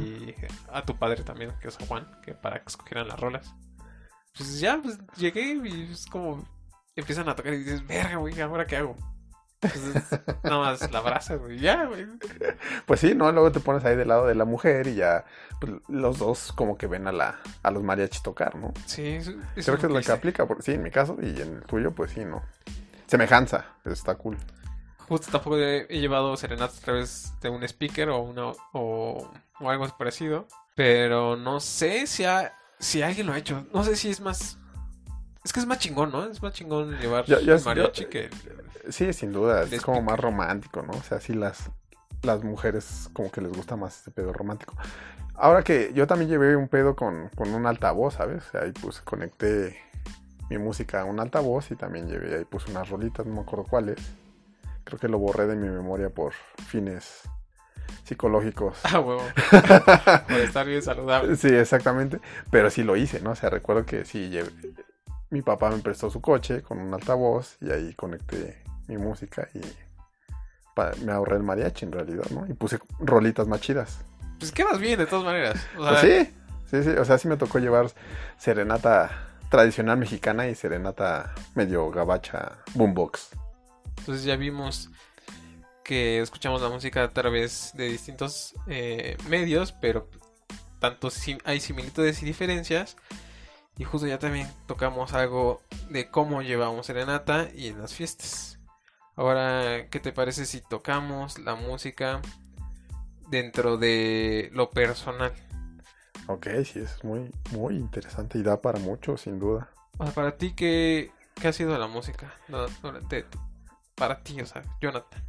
[0.00, 0.34] y
[0.72, 3.54] a tu padre también, que es Juan, que para que escogieran las rolas.
[4.38, 6.42] Pues ya, pues llegué y es como
[6.94, 8.96] empiezan a tocar y dices, verga, güey, ¿ahora qué hago?
[9.62, 10.02] Entonces,
[10.44, 11.58] nada más la abrazas, güey.
[11.58, 12.06] Ya, güey.
[12.86, 13.32] Pues sí, ¿no?
[13.32, 15.24] Luego te pones ahí del lado de la mujer y ya
[15.60, 18.72] pues, los dos como que ven a la a los mariachis tocar, ¿no?
[18.84, 21.40] Sí, eso, eso Creo que es lo que aplica, porque, sí, en mi caso y
[21.40, 22.42] en el tuyo, pues sí, ¿no?
[23.06, 24.36] Semejanza, eso está cool.
[25.08, 29.70] Justo tampoco he, he llevado serenatas a través de un speaker o, una, o, o
[29.70, 30.46] algo parecido.
[30.74, 33.64] Pero no sé si, ha- si alguien lo ha hecho.
[33.72, 34.58] No sé si es más...
[35.46, 36.24] Es que es más chingón, ¿no?
[36.28, 38.30] Es más chingón llevar ya- el mariachi que...
[38.90, 40.92] Sí, sin duda, es como más romántico, ¿no?
[40.92, 41.70] O sea, sí las,
[42.22, 44.74] las mujeres como que les gusta más ese pedo romántico.
[45.36, 48.42] Ahora que yo también llevé un pedo con, con un altavoz, ¿sabes?
[48.56, 49.80] Ahí pues conecté
[50.50, 53.66] mi música a un altavoz y también llevé ahí puse unas rolitas, no me acuerdo
[53.70, 53.98] cuáles.
[54.82, 56.32] Creo que lo borré de mi memoria por
[56.66, 57.20] fines
[58.02, 58.78] psicológicos.
[58.82, 59.22] Ah, huevo.
[60.28, 61.36] Por estar bien saludable.
[61.36, 62.20] Sí, exactamente.
[62.50, 63.30] Pero sí lo hice, ¿no?
[63.30, 64.50] O sea, recuerdo que sí llevé...
[65.30, 69.60] Mi papá me prestó su coche con un altavoz y ahí conecté mi música y
[71.04, 72.46] me ahorré el mariachi en realidad, ¿no?
[72.46, 73.98] Y puse rolitas más chidas.
[74.38, 75.56] Pues quedas bien, de todas maneras.
[75.76, 76.34] O sea, Pues sí,
[76.70, 76.90] sí, sí.
[76.90, 77.90] O sea, sí me tocó llevar
[78.38, 79.10] serenata
[79.50, 83.30] tradicional mexicana y serenata medio gabacha boombox.
[83.98, 84.90] Entonces ya vimos
[85.82, 90.08] que escuchamos la música a través de distintos eh, medios, pero
[90.78, 92.96] tanto sim- hay similitudes y diferencias.
[93.78, 95.60] Y justo ya también tocamos algo
[95.90, 98.58] de cómo llevamos serenata y en las fiestas.
[99.16, 102.20] Ahora, ¿qué te parece si tocamos la música
[103.28, 105.32] dentro de lo personal?
[106.26, 109.70] Ok, sí, es muy, muy interesante y da para mucho, sin duda.
[109.98, 112.34] O sea, para ti, ¿qué, qué ha sido la música?
[112.48, 112.66] No,
[113.94, 115.22] para ti, o sea, Jonathan.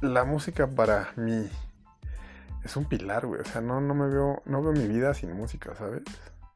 [0.00, 1.48] La música para mí
[2.64, 3.40] es un pilar, güey.
[3.40, 6.02] O sea, no, no me veo, no veo mi vida sin música, ¿sabes?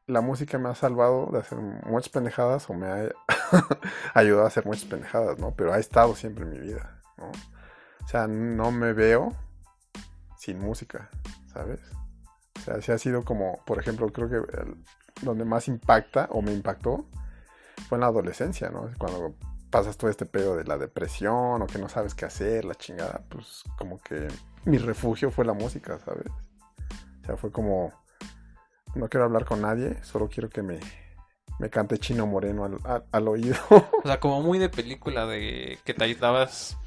[0.07, 3.09] La música me ha salvado de hacer muchas pendejadas o me ha
[4.13, 5.53] ayudado a hacer muchas pendejadas, ¿no?
[5.53, 7.25] Pero ha estado siempre en mi vida, ¿no?
[7.27, 9.33] O sea, no me veo
[10.37, 11.09] sin música,
[11.51, 11.81] ¿sabes?
[12.57, 14.77] O sea, sí ha sido como, por ejemplo, creo que el-
[15.21, 17.05] donde más impacta o me impactó
[17.89, 18.89] fue en la adolescencia, ¿no?
[18.97, 19.35] Cuando
[19.69, 23.23] pasas todo este pedo de la depresión o que no sabes qué hacer, la chingada,
[23.29, 24.29] pues como que
[24.63, 26.27] mi refugio fue la música, ¿sabes?
[27.23, 27.91] O sea, fue como,
[28.95, 30.79] no quiero hablar con nadie, solo quiero que me,
[31.59, 33.55] me cante Chino Moreno al, a- al oído.
[33.69, 36.77] O sea, como muy de película de que te ayudabas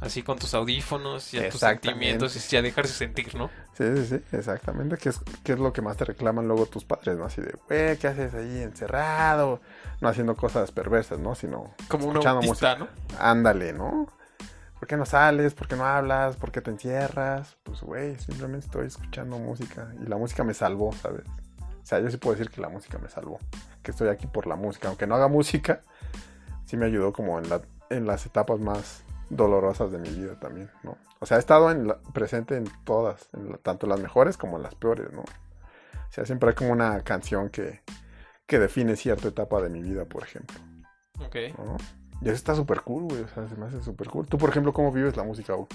[0.00, 3.50] así con tus audífonos y a tus sentimientos y a dejarse sentir, ¿no?
[3.76, 6.84] sí, sí, sí, exactamente, que es, que es lo que más te reclaman luego tus
[6.84, 7.24] padres, ¿no?
[7.24, 9.60] Así de, güey, ¿qué haces ahí encerrado?
[10.00, 11.34] No haciendo cosas perversas, ¿no?
[11.34, 12.92] Sino Como un escuchando autista, música.
[13.10, 13.18] ¿no?
[13.18, 14.06] Ándale, ¿no?
[14.78, 15.54] ¿Por qué no sales?
[15.54, 16.36] ¿Por qué no hablas?
[16.36, 17.56] ¿Por qué te encierras?
[17.64, 21.24] Pues, güey, simplemente estoy escuchando música y la música me salvó, ¿sabes?
[21.88, 23.38] O sea, yo sí puedo decir que la música me salvó,
[23.82, 24.88] que estoy aquí por la música.
[24.88, 25.80] Aunque no haga música,
[26.66, 30.70] sí me ayudó como en, la, en las etapas más dolorosas de mi vida también,
[30.82, 30.98] ¿no?
[31.18, 34.58] O sea, he estado en la- presente en todas, en la- tanto las mejores como
[34.58, 35.22] en las peores, ¿no?
[35.22, 37.80] O sea, siempre hay como una canción que,
[38.46, 40.58] que define cierta etapa de mi vida, por ejemplo.
[41.24, 41.36] Ok.
[41.56, 41.78] ¿no?
[42.20, 43.22] Y eso está súper cool, güey.
[43.22, 44.26] O sea, se me hace súper cool.
[44.26, 45.68] Tú, por ejemplo, ¿cómo vives la música, Hugo?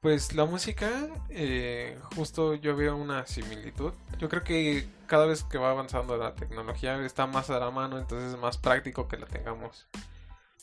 [0.00, 3.92] Pues la música, eh, justo yo veo una similitud.
[4.18, 7.98] Yo creo que cada vez que va avanzando la tecnología está más a la mano,
[7.98, 9.88] entonces es más práctico que la tengamos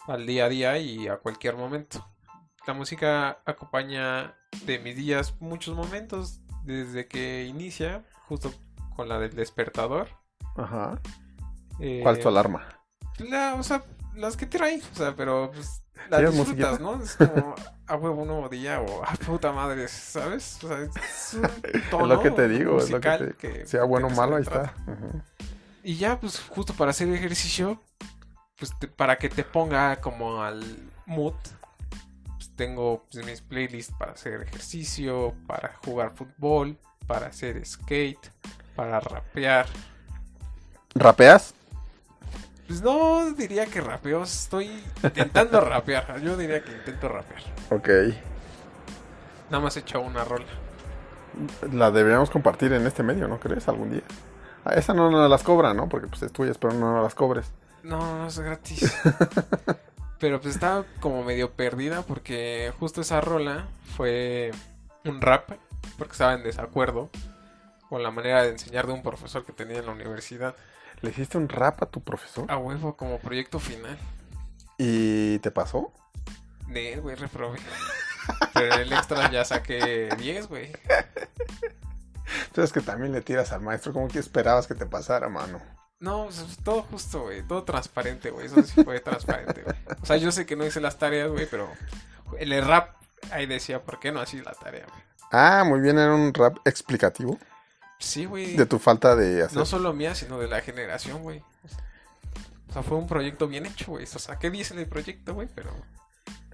[0.08, 2.08] al día a día y a cualquier momento.
[2.66, 8.54] La música acompaña de mis días muchos momentos, desde que inicia, justo
[8.96, 10.10] con la del despertador.
[10.56, 11.02] Ajá.
[11.80, 12.82] Eh, ¿Cuál es tu alarma?
[13.20, 13.84] La, o sea,
[14.16, 16.80] las que trae, o sea, pero pues las ¿Tienes disfrutas, musiquita?
[16.80, 17.04] ¿no?
[17.04, 17.56] Es como
[17.88, 20.64] a huevo un nuevo día o a puta madre, ¿sabes?
[20.64, 23.34] O sea, es un tono es lo que te digo, es lo que te...
[23.36, 24.74] que Sea bueno o malo, ahí está.
[25.84, 27.82] Y ya, pues justo para hacer ejercicio,
[28.58, 30.64] pues te- para que te ponga como al
[31.06, 31.34] mood,
[32.36, 36.78] pues tengo pues, mis playlists para hacer ejercicio, para jugar fútbol,
[37.08, 38.32] para hacer skate,
[38.76, 39.68] para rapear.
[40.96, 41.54] ¿Rapeas?
[42.68, 46.20] Pues no diría que rapeo, estoy intentando rapear.
[46.22, 47.42] Yo diría que intento rapear.
[47.70, 47.90] Ok.
[49.50, 50.46] Nada más he hecho una rola.
[51.72, 53.68] La deberíamos compartir en este medio, ¿no crees?
[53.68, 54.04] Algún día.
[54.64, 55.88] A esa no nos las cobran, ¿no?
[55.88, 57.52] Porque pues es tuya, espero no las cobres.
[57.84, 58.92] No, no es gratis.
[60.20, 64.52] Pero pues estaba como medio perdida porque justo esa rola fue
[65.04, 65.52] un rap
[65.98, 67.12] porque estaba en desacuerdo
[67.90, 70.56] con la manera de enseñar de un profesor que tenía en la universidad.
[71.02, 72.52] ¿Le hiciste un rap a tu profesor?
[72.52, 73.98] A huevo como proyecto final.
[74.78, 75.94] ¿Y te pasó?
[76.68, 77.60] De güey, reprobé.
[78.54, 80.72] Pero en el extra ya saqué 10, güey.
[82.48, 85.62] Entonces que también le tiras al maestro, como que esperabas que te pasara, mano.
[86.00, 87.44] No, pues, todo justo, güey.
[87.44, 88.48] Todo transparente, güey.
[88.48, 89.76] Eso sí fue transparente, güey.
[90.02, 91.70] O sea, yo sé que no hice las tareas, güey, pero
[92.40, 92.96] el rap
[93.32, 95.04] ahí decía, ¿por qué no así la tarea, güey?
[95.32, 97.38] Ah, muy bien, era un rap explicativo
[98.00, 98.56] Sí, güey.
[98.56, 99.58] de tu falta de hacer.
[99.58, 101.42] No solo mía, sino de la generación, güey.
[102.70, 104.04] O sea, fue un proyecto bien hecho, güey.
[104.04, 105.48] O sea, ¿qué dice en el proyecto, güey?
[105.54, 105.72] Pero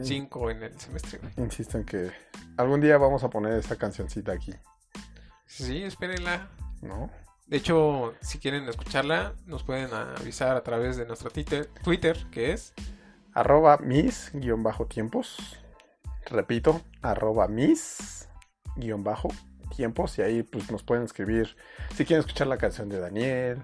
[0.01, 1.33] cinco en el semestre, güey.
[1.37, 2.11] Insisto en que
[2.57, 4.53] algún día vamos a poner esa cancioncita aquí,
[5.45, 6.49] Sí, espérenla.
[6.81, 7.09] ¿no?
[7.47, 12.73] De hecho, si quieren escucharla, nos pueden avisar a través de nuestro Twitter, que es
[13.33, 15.37] Arroba mis guion bajo tiempos.
[16.25, 18.29] Repito, arroba mis
[18.77, 19.29] guion bajo
[19.71, 20.17] tiempos.
[20.19, 21.55] Y ahí pues nos pueden escribir
[21.95, 23.63] si quieren escuchar la canción de Daniel.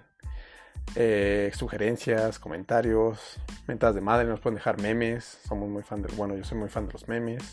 [0.96, 3.20] eh, sugerencias, comentarios,
[3.68, 5.40] mentadas de madre, nos pueden dejar memes.
[5.48, 6.14] Somos muy fan del.
[6.16, 7.44] Bueno, yo soy muy fan de los memes.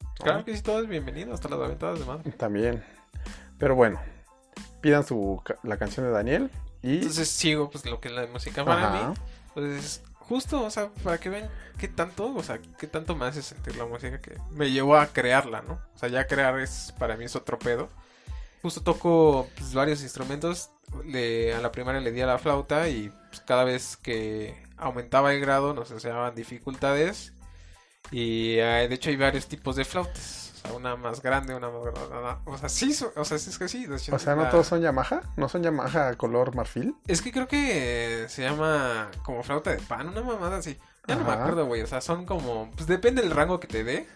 [0.00, 0.24] ¿no?
[0.24, 2.30] Claro que sí, todo es bienvenido, hasta las aventadas de madre.
[2.32, 2.84] También.
[3.58, 4.00] Pero bueno,
[4.80, 6.50] pidan su, la canción de Daniel
[6.82, 6.96] y...
[6.96, 9.08] Entonces sigo, pues, lo que es la música para Ajá.
[9.10, 9.14] mí.
[9.54, 13.42] Pues, justo, o sea, para que vean qué tanto, o sea, qué tanto me hace
[13.42, 15.74] sentir la música que me llevó a crearla, ¿no?
[15.94, 17.88] O sea, ya crear es, para mí es otro pedo.
[18.62, 20.70] Justo toco pues, varios instrumentos.
[21.04, 25.32] Le- a la primaria le di a la flauta y pues, cada vez que aumentaba
[25.32, 27.32] el grado nos enseñaban dificultades.
[28.10, 30.41] Y eh, de hecho hay varios tipos de flautas.
[30.62, 32.40] Sea, una más grande, una más grande.
[32.44, 33.86] O sea, sí, o sea, es que sí.
[33.86, 35.22] O sea, ¿no la- todos son Yamaha?
[35.36, 36.94] ¿No son Yamaha color marfil?
[37.06, 40.78] es que creo que se llama como flauta de pan, una mamada así.
[41.08, 41.82] Ya no me acuerdo, güey.
[41.82, 42.70] O sea, son como.
[42.76, 44.06] Pues depende del rango que te dé.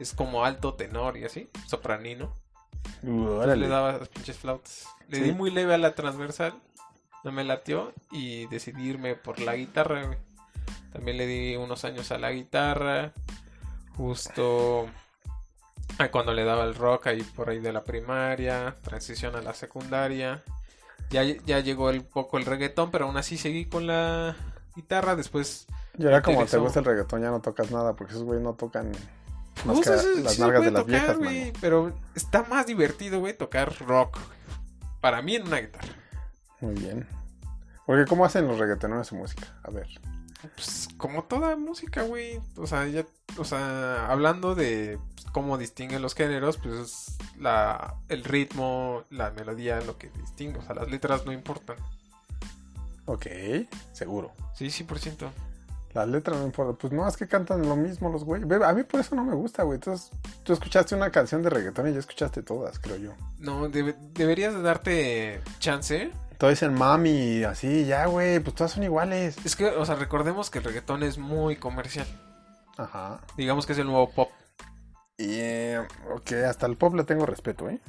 [0.00, 1.48] Es como alto, tenor y así.
[1.66, 2.34] Sopranino.
[3.02, 4.86] Le daba las pinches flautas.
[5.08, 5.22] Le Sí.
[5.22, 6.54] di muy leve a la transversal.
[7.22, 7.92] No me latió.
[8.10, 10.18] Y decidí irme por la guitarra, güey.
[10.92, 13.12] También le di unos años a la guitarra.
[13.96, 14.88] Justo.
[15.98, 18.76] A cuando le daba el rock ahí por ahí de la primaria.
[18.82, 20.42] Transición a la secundaria.
[21.10, 24.34] Ya, ya llegó el poco el reggaetón, pero aún así seguí con la
[24.74, 25.16] guitarra.
[25.16, 25.66] Después
[25.98, 28.54] Y ahora como te gusta el reggaetón ya no tocas nada porque esos güey no
[28.54, 28.92] tocan
[29.64, 31.58] más Pues, que eso las sí nalgas de las tocar, viejas, güey, mano.
[31.60, 34.18] Pero está más divertido, güey, tocar rock.
[35.00, 35.94] Para mí en una guitarra.
[36.60, 37.06] Muy bien.
[37.86, 39.58] Porque ¿cómo hacen los reggaetoneros su música?
[39.62, 39.88] A ver.
[40.54, 42.40] Pues como toda música, güey.
[42.56, 43.06] O sea, ya,
[43.38, 49.30] o sea, hablando de pues, cómo distinguen los géneros, pues es la, el ritmo, la
[49.30, 50.58] melodía, lo que distingue.
[50.58, 51.76] O sea, las letras no importan.
[53.06, 53.26] Ok,
[53.92, 54.32] seguro.
[54.54, 55.30] Sí, 100%.
[55.94, 56.76] Las letras no importan.
[56.76, 58.50] Pues no, es que cantan lo mismo los güeyes.
[58.62, 59.76] A mí por eso no me gusta, güey.
[59.76, 60.10] Entonces,
[60.42, 63.12] tú escuchaste una canción de reggaetón y ya escuchaste todas, creo yo.
[63.38, 66.10] No, debe- deberías de darte chance.
[66.36, 69.36] Todos dicen mami, así, ya, güey, pues todas son iguales.
[69.46, 72.06] Es que, o sea, recordemos que el reggaetón es muy comercial.
[72.76, 73.20] Ajá.
[73.36, 74.30] Digamos que es el nuevo pop.
[75.18, 75.78] Y, eh,
[76.14, 77.80] ok, hasta el pop le tengo respeto, ¿eh?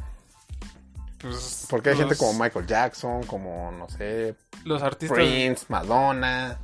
[1.19, 5.17] Pues, Porque hay los- gente como Michael Jackson, como, no sé, Los artistas...
[5.17, 6.58] Prince, Madonna,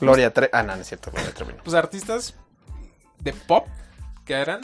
[0.00, 0.50] Gloria Trevi.
[0.52, 1.52] Ah, no, no es cierto, Gloria Trevi.
[1.62, 2.34] Pues artistas
[3.20, 3.66] de pop
[4.24, 4.60] que eran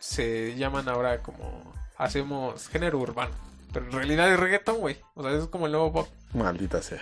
[0.00, 3.34] se llaman ahora como hacemos género urbano.
[3.72, 5.00] Pero en realidad es reggaeton, güey.
[5.14, 6.08] O sea, es como el nuevo pop.
[6.34, 7.00] Maldita sea.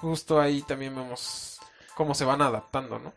[0.00, 1.58] Justo ahí también vemos
[1.94, 3.12] cómo se van adaptando, ¿no?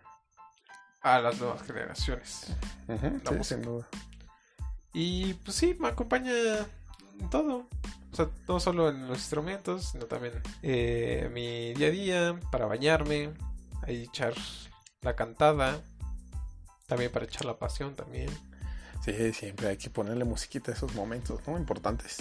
[1.02, 2.48] A las nuevas generaciones.
[2.88, 3.44] La sí, música.
[3.44, 3.88] sin duda.
[4.94, 6.32] Y pues sí, me acompaña
[7.20, 7.68] en todo.
[8.12, 10.34] O sea, no solo en los instrumentos, sino también
[10.64, 13.32] eh, mi día a día, para bañarme,
[13.84, 14.34] ahí echar
[15.02, 15.80] la cantada,
[16.88, 18.30] también para echar la pasión también.
[19.06, 21.58] Sí, siempre hay que ponerle musiquita a esos momentos, ¿no?
[21.58, 22.18] Importantes.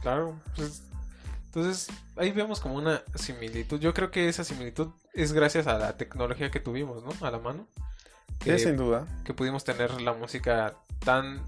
[0.00, 0.82] Claro, pues
[1.46, 3.80] entonces ahí vemos como una similitud.
[3.80, 7.26] Yo creo que esa similitud es gracias a la tecnología que tuvimos, ¿no?
[7.26, 7.66] A la mano.
[8.40, 9.06] Sí, Que, sin duda.
[9.24, 10.74] que pudimos tener la música
[11.04, 11.42] tan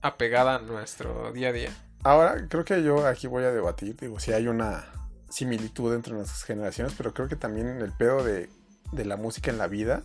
[0.00, 1.70] apegada a nuestro día a día.
[2.02, 3.96] Ahora, creo que yo aquí voy a debatir.
[3.96, 4.84] Digo, si hay una
[5.30, 8.50] similitud entre nuestras generaciones, pero creo que también el pedo de,
[8.90, 10.02] de la música en la vida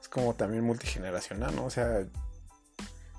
[0.00, 1.64] es como también multigeneracional, ¿no?
[1.64, 2.04] O sea,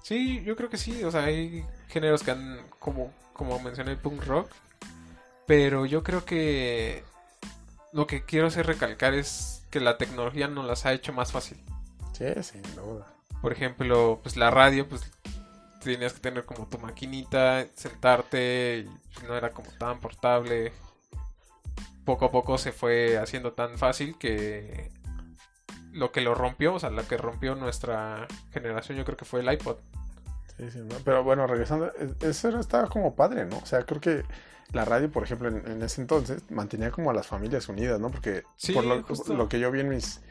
[0.04, 1.04] Sí, yo creo que sí.
[1.04, 4.50] O sea, hay géneros que han, como, como mencioné, el punk rock.
[5.47, 7.04] Pero yo creo que
[7.93, 11.58] lo que quiero hacer recalcar es que la tecnología nos las ha hecho más fácil.
[12.34, 13.08] Sí, sin duda.
[13.42, 15.12] Por ejemplo, pues la radio, pues
[15.84, 20.72] tenías que tener como tu maquinita, sentarte, y no era como tan portable.
[22.06, 24.92] Poco a poco se fue haciendo tan fácil que
[25.92, 29.42] lo que lo rompió, o sea, lo que rompió nuestra generación, yo creo que fue
[29.42, 29.78] el iPod.
[30.58, 31.00] Sí, sin duda.
[31.04, 31.92] Pero bueno, regresando,
[32.22, 33.58] eso estaba como padre, ¿no?
[33.58, 34.24] O sea, creo que
[34.72, 38.10] la radio, por ejemplo, en, en ese entonces mantenía como a las familias unidas, ¿no?
[38.10, 39.04] Porque Sí, por lo,
[39.36, 40.22] lo que yo vi en mis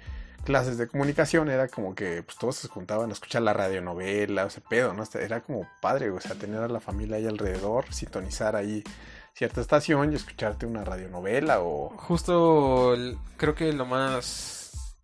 [0.44, 4.50] clases de comunicación era como que pues, todos se juntaban a escuchar la radionovela, o
[4.50, 5.04] sea, pedo, ¿no?
[5.14, 8.82] Era como padre, o sea, tener a la familia ahí alrededor, sintonizar ahí
[9.34, 11.90] cierta estación y escucharte una radionovela o...
[11.90, 14.96] Justo el- creo que lo más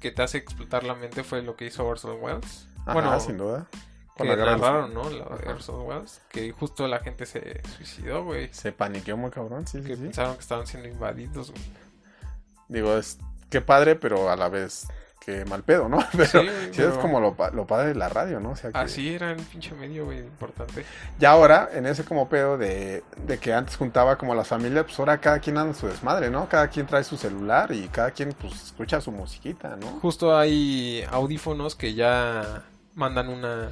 [0.00, 2.66] que te hace explotar la mente fue lo que hizo Orson Welles.
[2.82, 3.66] Ajá, Bueno, sin duda.
[4.16, 5.10] Con que la narraron, ¿no?
[5.10, 5.48] La de.
[5.48, 8.48] Orson Welles, que justo la gente se suicidó, güey.
[8.52, 10.02] Se paniqueó muy cabrón, sí, Que sí, sí.
[10.02, 11.62] pensaron que estaban siendo invadidos, güey.
[12.68, 13.18] Digo, es
[13.54, 14.88] qué padre, pero a la vez
[15.24, 15.98] qué mal pedo, ¿no?
[16.16, 16.42] Pero
[16.72, 18.50] Sí, es como lo, lo padre de la radio, ¿no?
[18.50, 20.84] O sea que Así era el pinche medio, güey, importante.
[21.20, 24.98] ya ahora, en ese como pedo de, de que antes juntaba como las familias, pues
[24.98, 26.48] ahora cada quien anda su desmadre, ¿no?
[26.48, 29.86] Cada quien trae su celular y cada quien pues escucha su musiquita, ¿no?
[30.02, 33.70] Justo hay audífonos que ya mandan una,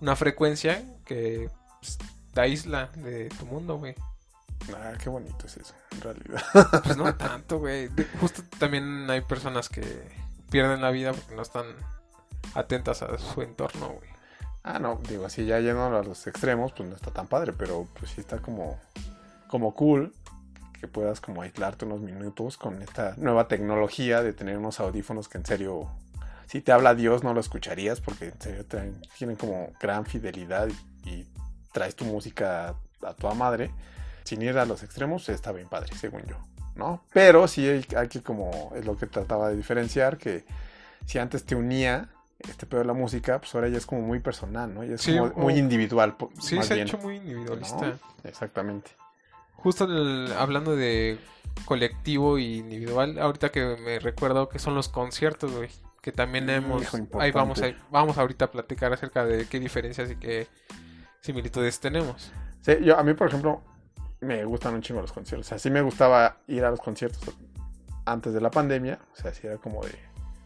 [0.00, 1.50] una frecuencia que
[1.80, 1.98] pues,
[2.32, 3.94] te aísla de tu mundo, güey.
[4.74, 6.42] Ah, qué bonito es eso, en realidad.
[6.84, 7.88] Pues no tanto, güey.
[8.20, 9.82] Justo también hay personas que
[10.50, 11.66] pierden la vida porque no están
[12.54, 14.08] atentas a su entorno, güey.
[14.62, 17.88] Ah, no, digo, así ya yendo a los extremos, pues no está tan padre, pero
[17.98, 18.78] pues sí está como,
[19.48, 20.14] como cool
[20.78, 25.38] que puedas como aislarte unos minutos con esta nueva tecnología de tener unos audífonos que
[25.38, 25.88] en serio,
[26.46, 30.68] si te habla Dios no lo escucharías porque en serio traen- tienen como gran fidelidad
[31.04, 31.28] y, y
[31.72, 33.70] traes tu música a tu madre.
[34.24, 36.36] Sin ir a los extremos está bien padre, según yo,
[36.76, 37.02] ¿no?
[37.12, 40.44] Pero sí hay, hay que como, es lo que trataba de diferenciar, que
[41.06, 42.08] si antes te unía
[42.38, 44.82] este pedo de la música, pues ahora ya es como muy personal, ¿no?
[44.84, 46.16] Ya es Sí, como muy individual.
[46.40, 47.86] Sí, más se ha hecho muy individualista.
[47.86, 47.98] ¿no?
[48.24, 48.90] Exactamente.
[49.56, 51.18] Justo el- hablando de
[51.66, 55.68] colectivo y individual, ahorita que me recuerdo que son los conciertos, güey.
[56.00, 56.82] Que también hemos...
[57.18, 60.46] Ahí vamos a, vamos ahorita a platicar acerca de qué diferencias y qué
[61.20, 62.32] similitudes tenemos.
[62.62, 63.60] Sí, yo, a mí, por ejemplo,
[64.20, 65.46] me gustan un chingo los conciertos.
[65.46, 67.20] O sea, sí me gustaba ir a los conciertos
[68.04, 68.98] antes de la pandemia.
[69.12, 69.94] O sea, sí era como de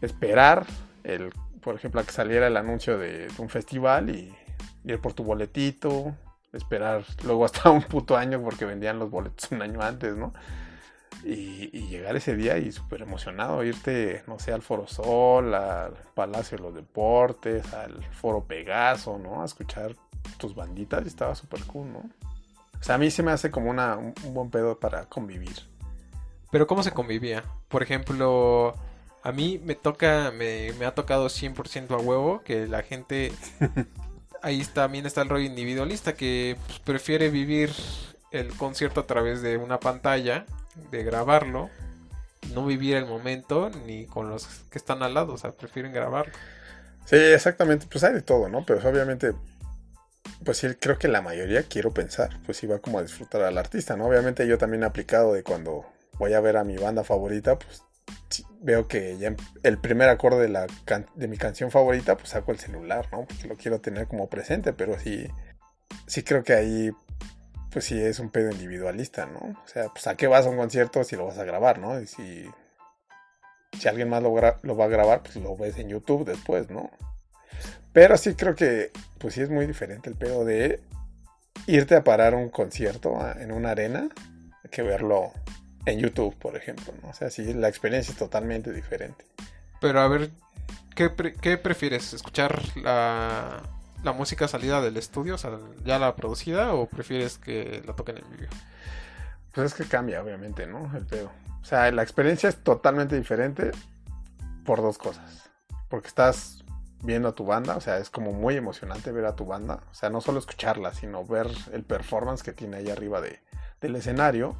[0.01, 0.65] esperar,
[1.03, 4.33] el, por ejemplo, a que saliera el anuncio de un festival y
[4.85, 6.15] ir por tu boletito,
[6.53, 10.33] esperar luego hasta un puto año porque vendían los boletos un año antes, ¿no?
[11.23, 15.93] Y, y llegar ese día y súper emocionado, irte, no sé, al Foro Sol, al
[16.13, 19.41] Palacio de los Deportes, al Foro Pegaso, ¿no?
[19.41, 19.95] A escuchar
[20.37, 22.03] tus banditas y estaba súper cool, ¿no?
[22.85, 25.55] O sea, a mí se me hace como una, un, un buen pedo para convivir.
[26.51, 27.43] Pero ¿cómo se convivía?
[27.67, 28.75] Por ejemplo,
[29.23, 33.33] a mí me toca, me, me ha tocado 100% a huevo que la gente...
[34.43, 37.71] Ahí también está el rollo individualista que pues, prefiere vivir
[38.29, 40.45] el concierto a través de una pantalla,
[40.91, 41.71] de grabarlo,
[42.53, 46.33] no vivir el momento ni con los que están al lado, o sea, prefieren grabarlo.
[47.05, 48.63] Sí, exactamente, pues hay de todo, ¿no?
[48.63, 49.33] Pero obviamente,
[50.43, 53.95] pues sí, creo que la mayoría, quiero pensar, pues iba como a disfrutar al artista,
[53.95, 54.05] ¿no?
[54.07, 55.85] Obviamente yo también he aplicado de cuando
[56.17, 57.83] voy a ver a mi banda favorita, pues
[58.29, 60.67] sí, veo que ya el primer acorde de, la
[61.15, 63.25] de mi canción favorita, pues saco el celular, ¿no?
[63.25, 65.27] Porque lo quiero tener como presente, pero sí,
[66.07, 66.91] sí creo que ahí,
[67.71, 69.39] pues sí es un pedo individualista, ¿no?
[69.39, 71.99] O sea, pues a qué vas a un concierto si lo vas a grabar, ¿no?
[71.99, 72.45] Y si,
[73.79, 76.91] si alguien más lo va a grabar, pues lo ves en YouTube después, ¿no?
[77.95, 80.81] Pero sí creo que, pues sí es muy diferente el pedo de
[81.65, 84.09] irte a parar un concierto en una arena
[84.69, 85.31] que verlo
[85.85, 87.07] en YouTube, por ejemplo, ¿no?
[87.07, 89.23] O sea, sí, la experiencia es totalmente diferente.
[89.79, 90.29] Pero a ver,
[90.93, 92.13] ¿qué, pre- qué prefieres?
[92.13, 93.61] ¿Escuchar la,
[94.03, 98.17] la música salida del estudio, o sea, ya la producida, o prefieres que la toquen
[98.17, 98.51] en vivo?
[99.53, 100.91] Pues es que cambia, obviamente, ¿no?
[100.97, 101.31] El pedo.
[101.61, 103.71] O sea, la experiencia es totalmente diferente
[104.65, 105.49] por dos cosas.
[105.87, 106.64] Porque estás
[107.05, 109.83] viendo a tu banda, o sea, es como muy emocionante ver a tu banda.
[109.91, 113.39] O sea, no solo escucharla, sino ver el performance que tiene ahí arriba de,
[113.81, 114.55] del escenario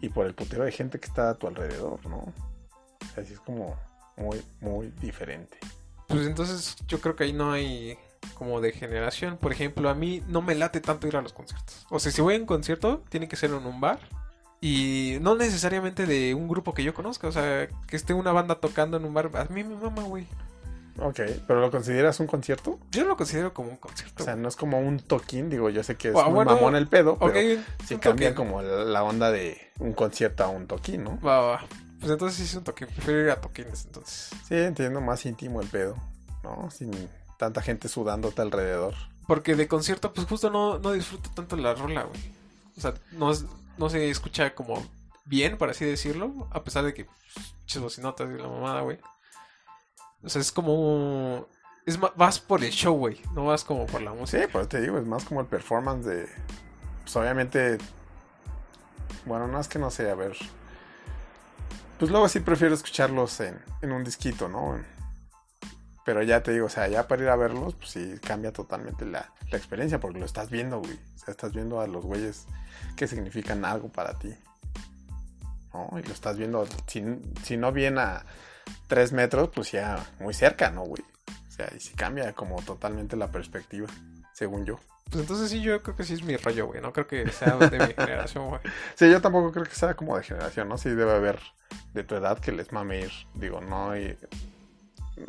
[0.00, 2.18] y por el putero de gente que está a tu alrededor, ¿no?
[2.18, 3.76] O sea, es como
[4.16, 5.58] muy, muy diferente.
[6.06, 7.98] Pues entonces yo creo que ahí no hay
[8.34, 9.36] como de generación.
[9.36, 11.86] Por ejemplo, a mí no me late tanto ir a los conciertos.
[11.90, 13.98] O sea, si voy a un concierto, tiene que ser en un bar.
[14.60, 17.28] Y no necesariamente de un grupo que yo conozca.
[17.28, 19.30] O sea, que esté una banda tocando en un bar.
[19.34, 20.26] A mí me mama, güey.
[21.00, 22.78] Ok, pero ¿lo consideras un concierto?
[22.90, 24.22] Yo lo considero como un concierto.
[24.22, 26.88] O sea, no es como un toquín, digo, yo sé que es bueno, mamón el
[26.88, 28.50] pedo, pero ok, sí un cambia toquín.
[28.50, 31.20] como la onda de un concierto a un toquín, ¿no?
[31.20, 31.64] Va, va.
[32.00, 32.88] Pues entonces sí es un toquín.
[32.88, 34.30] Prefiero ir a toquines entonces.
[34.48, 35.96] Sí, entiendo, más íntimo el pedo,
[36.42, 36.70] ¿no?
[36.70, 36.90] Sin
[37.38, 38.94] tanta gente sudándote alrededor.
[39.26, 42.20] Porque de concierto, pues justo no, no disfruto tanto la rola, güey.
[42.76, 43.44] O sea, no, es-
[43.76, 44.84] no se escucha como
[45.24, 46.48] bien, por así decirlo.
[46.50, 48.98] A pesar de que, pues, bocinotas y la mamada, güey.
[50.22, 51.46] O sea, es como...
[51.86, 53.20] Es ma- vas por el show, güey.
[53.34, 54.48] No vas como por la Sí, música.
[54.48, 56.28] por eso te digo, es más como el performance de.
[57.02, 57.78] Pues obviamente.
[59.24, 60.36] Bueno, no es que no sé, a ver.
[61.98, 64.78] Pues luego sí prefiero escucharlos en, en un disquito, ¿no?
[66.04, 69.06] Pero ya te digo, o sea, ya para ir a verlos, pues sí cambia totalmente
[69.06, 70.92] la, la experiencia, porque lo estás viendo, güey.
[71.14, 72.46] O sea, estás viendo a los güeyes
[72.96, 74.34] que significan algo para ti.
[75.72, 75.98] ¿No?
[75.98, 77.02] Y lo estás viendo, si,
[77.44, 78.24] si no bien a
[78.86, 81.02] tres metros, pues ya muy cerca, ¿no, güey?
[81.48, 83.88] O sea, y sí cambia como totalmente la perspectiva,
[84.32, 84.78] según yo.
[85.10, 86.82] Pues entonces sí, yo creo que sí es mi rollo, güey.
[86.82, 88.60] No creo que sea de mi generación, güey.
[88.94, 90.76] Sí, yo tampoco creo que sea como de generación, ¿no?
[90.76, 91.40] Sí debe haber
[91.94, 94.18] de tu edad que les mame ir, digo, no hay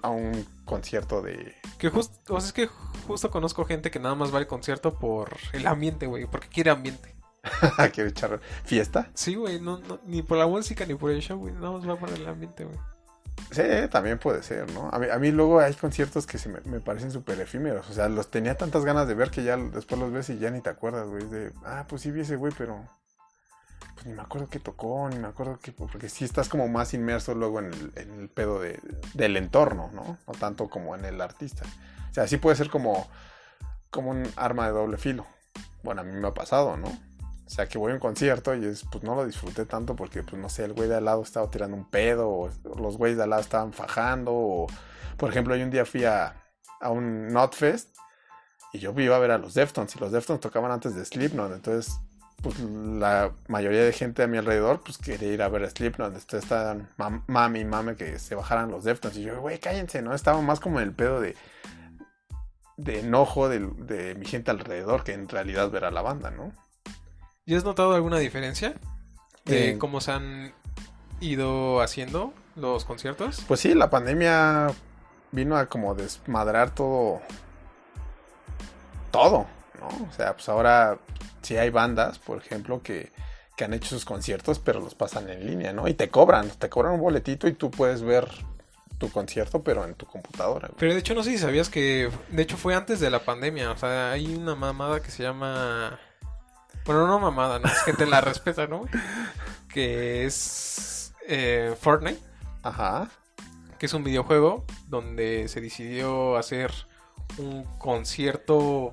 [0.02, 1.56] a un concierto de...
[1.78, 2.68] Que justo, o sea, es que
[3.08, 6.70] justo conozco gente que nada más va al concierto por el ambiente, güey, porque quiere
[6.70, 7.16] ambiente.
[7.94, 9.10] ¿Quiere echar fiesta?
[9.14, 11.88] Sí, güey, no, no, ni por la música ni por el show, güey, nada más
[11.88, 12.78] va por el ambiente, güey.
[13.52, 14.90] Sí, también puede ser, ¿no?
[14.92, 17.90] A mí, a mí luego hay conciertos que se me, parecen súper efímeros.
[17.90, 20.52] O sea, los tenía tantas ganas de ver que ya después los ves y ya
[20.52, 21.26] ni te acuerdas, güey.
[21.26, 22.86] De, ah, pues sí vi ese güey, pero
[23.96, 25.72] pues ni me acuerdo qué tocó, ni me acuerdo qué...
[25.72, 28.80] Porque sí estás como más inmerso luego en el, en el pedo de,
[29.14, 30.18] del entorno, ¿no?
[30.28, 31.64] No tanto como en el artista.
[32.10, 33.08] O sea, sí puede ser como,
[33.90, 35.26] como un arma de doble filo.
[35.84, 37.09] Bueno, a mí me ha pasado, ¿no?
[37.50, 40.22] O sea, que voy a un concierto y es, pues no lo disfruté tanto porque,
[40.22, 43.18] pues no sé, el güey de al lado estaba tirando un pedo, o los güeyes
[43.18, 44.68] de al lado estaban fajando, o
[45.18, 46.36] por ejemplo, yo un día fui a,
[46.80, 47.90] a un Notfest
[48.72, 51.52] y yo iba a ver a los Deftones y los Deftones tocaban antes de Slipknot,
[51.54, 52.00] entonces,
[52.44, 56.14] pues la mayoría de gente a mi alrededor, pues quería ir a ver a Slipknot,
[56.14, 60.14] entonces estaban mam- mami que se bajaran los Deftones y yo, güey, cállense, ¿no?
[60.14, 61.36] Estaba más como en el pedo de
[62.78, 66.54] de enojo de, de mi gente alrededor que en realidad ver a la banda, ¿no?
[67.50, 68.76] ¿Y has notado alguna diferencia
[69.46, 70.54] de Eh, cómo se han
[71.20, 73.44] ido haciendo los conciertos?
[73.48, 74.68] Pues sí, la pandemia
[75.32, 77.24] vino a como desmadrar todo.
[79.10, 79.48] Todo,
[79.80, 79.88] ¿no?
[79.88, 81.00] O sea, pues ahora
[81.42, 83.12] sí hay bandas, por ejemplo, que,
[83.58, 85.88] que han hecho sus conciertos, pero los pasan en línea, ¿no?
[85.88, 88.30] Y te cobran, te cobran un boletito y tú puedes ver
[89.00, 90.68] tu concierto, pero en tu computadora.
[90.68, 90.78] güey.
[90.78, 93.72] Pero de hecho no sé si sabías que, de hecho fue antes de la pandemia,
[93.72, 96.00] o sea, hay una mamada que se llama...
[96.90, 98.82] Bueno, no mamada, no es que te la respeta, ¿no?
[99.72, 102.20] Que es eh, Fortnite,
[102.64, 103.12] Ajá.
[103.78, 106.72] que es un videojuego donde se decidió hacer
[107.38, 108.92] un concierto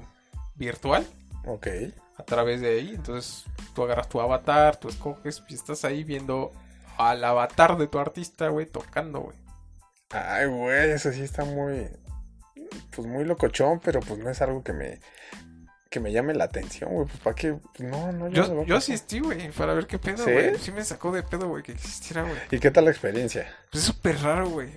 [0.57, 1.07] virtual
[1.47, 1.69] Ok.
[2.19, 2.93] a través de ahí.
[2.95, 6.53] Entonces tú agarras tu avatar, tú escoges y estás ahí viendo
[6.99, 9.39] al avatar de tu artista, güey, tocando, güey.
[10.11, 11.89] Ay, güey, eso sí está muy.
[12.95, 15.01] Pues muy locochón, pero pues no es algo que me.
[15.91, 17.07] Que me llame la atención, güey.
[17.07, 17.55] Pues para qué.
[17.55, 18.29] Pues no, no.
[18.29, 18.77] Yo, no yo pasar.
[18.77, 20.59] asistí, güey, para ver qué pedo, güey.
[20.59, 22.37] Sí me sacó de pedo, güey, que existiera, güey.
[22.51, 23.47] ¿Y qué tal la experiencia?
[23.71, 24.71] Pues es súper raro, güey.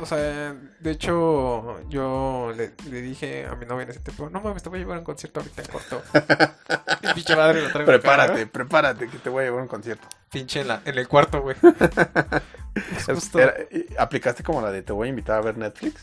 [0.00, 4.40] O sea, de hecho, yo le, le dije a mi novia en ese tiempo, no
[4.40, 6.02] mames, te voy a llevar a un concierto ahorita en corto.
[7.02, 8.52] y pinche madre lo traigo acá, Prepárate, ¿no?
[8.52, 10.06] prepárate, que te voy a llevar a un concierto.
[10.30, 11.56] Pinche en, la, en el cuarto, güey.
[13.98, 16.00] ¿Aplicaste como la de te voy a invitar a ver Netflix?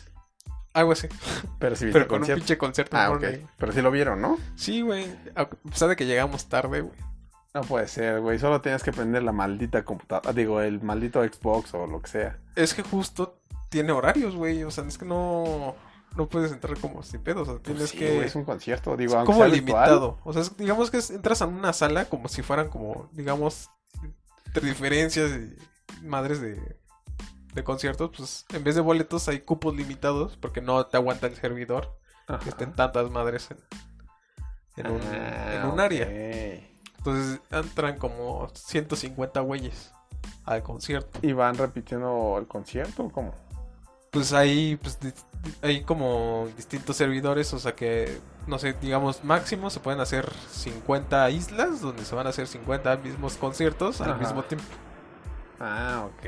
[0.76, 1.08] Algo así.
[1.60, 2.96] Pero sí Pero con un pinche concierto.
[2.98, 3.20] Ah, en ok.
[3.22, 3.48] Fortnite.
[3.58, 4.38] Pero sí lo vieron, ¿no?
[4.56, 5.06] Sí, güey.
[5.36, 6.98] A pesar de que llegamos tarde, güey.
[7.54, 8.38] No puede ser, güey.
[8.38, 10.34] Solo tienes que prender la maldita computadora.
[10.34, 12.38] Digo, el maldito Xbox o lo que sea.
[12.56, 14.64] Es que justo tiene horarios, güey.
[14.66, 15.74] O sea, es que no,
[16.18, 17.48] no puedes entrar como sin pedos.
[17.48, 18.26] O sea, tienes Pues sí, que...
[18.26, 18.98] es un concierto.
[18.98, 19.52] Digo, Es como virtual.
[19.52, 20.20] limitado.
[20.26, 23.70] O sea, es- digamos que es- entras a una sala como si fueran como, digamos,
[24.62, 25.32] diferencias
[26.02, 26.78] y madres de,
[27.56, 28.12] de conciertos.
[28.16, 31.98] Pues en vez de boletos hay cupos limitados porque no te aguanta el servidor
[32.28, 32.40] Ajá.
[32.40, 33.58] que estén tantas madres en,
[34.86, 36.08] en un, Ah, en un área.
[36.98, 39.92] Entonces entran como 150 güeyes
[40.44, 41.20] al concierto.
[41.22, 43.34] ¿Y van repitiendo el concierto o cómo?
[44.12, 44.98] Pues hay, pues,
[45.62, 51.30] hay como distintos servidores, o sea que, no sé, digamos máximo se pueden hacer 50
[51.32, 54.66] islas donde se van a hacer 50 mismos conciertos al mismo tiempo.
[55.60, 56.26] Ah, ok.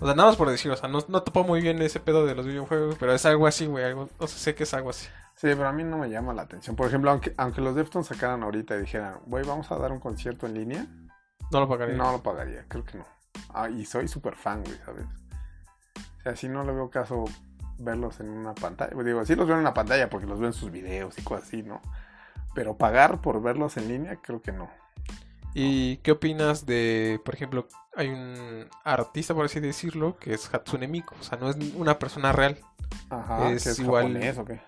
[0.00, 2.26] O sea, nada más por decir, o sea, no, no topo muy bien ese pedo
[2.26, 4.90] de los videojuegos, pero es algo así, güey, algo, o sea, sé que es algo
[4.90, 5.06] así.
[5.36, 6.76] Sí, pero a mí no me llama la atención.
[6.76, 10.00] Por ejemplo, aunque, aunque los Deftones sacaran ahorita y dijeran, güey, vamos a dar un
[10.00, 10.86] concierto en línea,
[11.52, 11.94] No lo pagaría.
[11.96, 13.06] no lo pagaría, creo que no.
[13.50, 15.04] Ah, y soy súper fan, güey, ¿sabes?
[16.18, 17.24] O sea, sí no le veo caso
[17.78, 19.00] verlos en una pantalla.
[19.02, 21.46] Digo, sí los veo en una pantalla porque los veo en sus videos y cosas
[21.46, 21.82] así, ¿no?
[22.54, 24.70] Pero pagar por verlos en línea, creo que no.
[25.52, 30.86] ¿Y qué opinas de, por ejemplo, hay un artista, por así decirlo, que es Hatsune
[30.86, 32.58] Miku, o sea, no es una persona real.
[33.10, 34.60] Ajá, Es ¿que es igual- japonés o qué?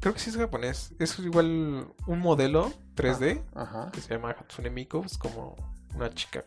[0.00, 0.92] Creo que sí es japonés.
[0.98, 3.42] Es igual un modelo 3D.
[3.54, 5.56] Ajá, que se llama Hatsune Miku, es como
[5.94, 6.44] una chica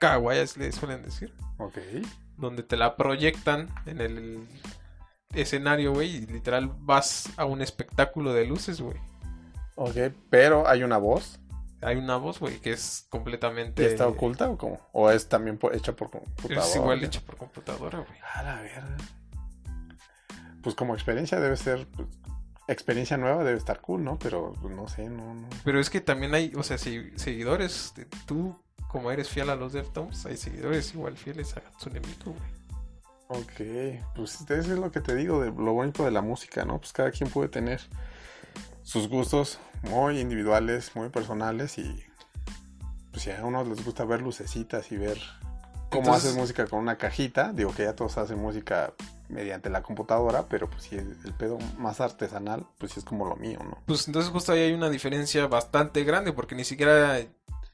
[0.00, 1.78] kawaii, así le suelen decir, ok.
[2.36, 4.46] donde te la proyectan en el
[5.32, 8.98] escenario, güey, y literal vas a un espectáculo de luces, güey.
[9.76, 9.96] Ok,
[10.30, 11.40] pero hay una voz.
[11.84, 13.82] Hay una voz, güey, que es completamente...
[13.82, 14.80] ¿Y está oculta o cómo?
[14.92, 16.66] ¿O es también hecha por computadora?
[16.66, 18.18] Es igual hecha por computadora, güey.
[18.34, 18.96] A la verga.
[20.62, 21.86] Pues como experiencia debe ser.
[21.88, 22.08] pues,
[22.68, 24.18] experiencia nueva debe estar cool, ¿no?
[24.18, 25.48] Pero pues, no sé, no, no.
[25.64, 28.58] Pero es que también hay, o sea, si- seguidores, de- tú
[28.88, 32.54] como eres fiel a los Deftones, hay seguidores igual fieles a Hatsune Miku, güey.
[33.26, 36.78] Ok, pues eso es lo que te digo de lo bonito de la música, ¿no?
[36.78, 37.80] Pues cada quien puede tener
[38.84, 42.04] sus gustos muy individuales, muy personales y
[43.10, 45.18] pues si a unos les gusta ver lucecitas y ver
[45.90, 48.92] cómo Entonces- haces música con una cajita, digo que ya todos hacen música
[49.28, 53.36] mediante la computadora, pero pues si el, pedo más artesanal, pues sí es como lo
[53.36, 53.82] mío, ¿no?
[53.86, 57.18] Pues entonces justo ahí hay una diferencia bastante grande porque ni siquiera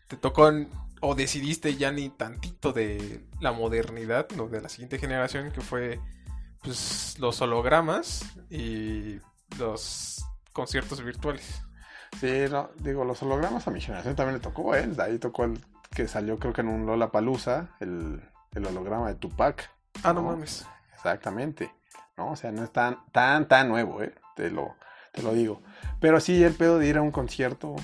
[0.06, 4.48] te tocó en- o decidiste ya ni tantito de la modernidad, ¿no?
[4.48, 5.98] de la siguiente generación que fue
[6.62, 9.16] pues los hologramas y
[9.58, 11.62] los conciertos virtuales.
[12.20, 14.86] Sí, no, digo, los hologramas a mi generación también le tocó, ¿eh?
[14.86, 18.20] De ahí tocó el que salió creo que en un Lola Palusa, el,
[18.55, 19.70] el holograma de Tupac.
[20.03, 20.30] Ah, no No.
[20.32, 20.66] mames.
[20.94, 21.72] Exactamente.
[22.16, 22.32] ¿No?
[22.32, 24.14] O sea, no es tan, tan, tan nuevo, ¿eh?
[24.36, 24.76] Te lo,
[25.12, 25.62] te lo digo.
[26.01, 27.76] Pero sí, el pedo de ir a un concierto,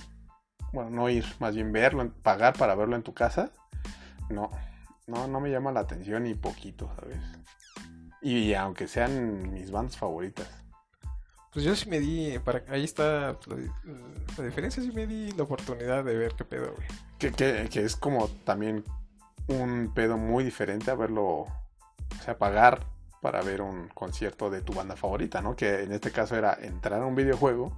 [0.73, 3.51] bueno, no ir, más bien verlo, pagar para verlo en tu casa,
[4.29, 4.51] no,
[5.07, 7.19] no, no me llama la atención ni poquito, ¿sabes?
[8.21, 10.49] Y, aunque sean mis bandas favoritas.
[11.57, 13.71] Pues yo sí me di, para, ahí está la, di-
[14.37, 16.87] la diferencia, sí me di la oportunidad de ver qué pedo, güey.
[17.19, 18.85] Que, que, que es como también
[19.47, 21.49] un pedo muy diferente a verlo, o
[22.23, 22.85] sea, pagar
[23.23, 25.57] para ver un concierto de tu banda favorita, ¿no?
[25.57, 27.73] Que en este caso era entrar a un videojuego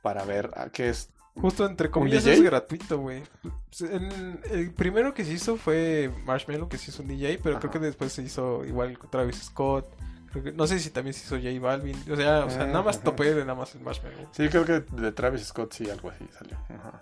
[0.00, 3.22] para ver a qué es Justo entre comillas es gratuito, güey.
[3.42, 7.70] Pues, el primero que se hizo fue Marshmallow, que se hizo un DJ, pero creo
[7.70, 9.86] que después se hizo igual Travis Scott.
[10.32, 11.96] Creo que, no sé si también se hizo J Balvin.
[12.10, 13.04] O sea, o sea Ah, nada más ajá.
[13.04, 14.28] topé de nada más el Marshmallow.
[14.32, 16.56] Sí, creo que de Travis Scott sí, algo así salió.
[16.68, 17.00] Ajá.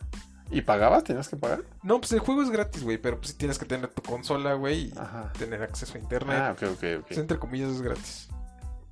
[0.50, 1.04] ¿Y pagabas?
[1.04, 1.62] ¿Tenías que pagar?
[1.84, 4.86] No, pues el juego es gratis, güey, pero pues tienes que tener tu consola, güey,
[4.88, 5.32] y Ajá.
[5.38, 6.38] tener acceso a internet.
[6.40, 7.06] Ah, ok, ok, ok.
[7.06, 8.28] Pues, entre comillas es gratis.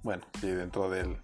[0.05, 1.19] Bueno, sí, dentro de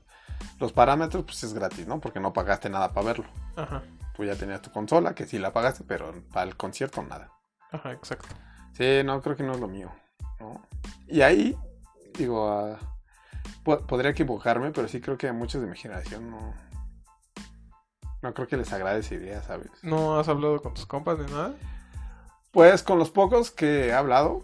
[0.58, 2.00] los parámetros, pues es gratis, ¿no?
[2.00, 3.26] Porque no pagaste nada para verlo.
[3.54, 3.82] Ajá,
[4.16, 7.30] Tú ya tenías tu consola, que sí la pagaste, pero para el concierto nada.
[7.70, 8.26] ajá, exacto.
[8.76, 9.92] Sí, no, creo que no es lo mío,
[10.40, 10.60] ¿no?
[11.06, 11.56] Y ahí,
[12.18, 12.93] digo, ah, po-
[13.62, 16.54] podría equivocarme, pero sí creo que a muchos de mi generación no...
[18.22, 19.70] No creo que les agrade esa idea, ¿sabes?
[19.82, 21.54] ¿No has hablado con tus compas de nada?
[22.52, 24.42] Pues con los pocos que he hablado,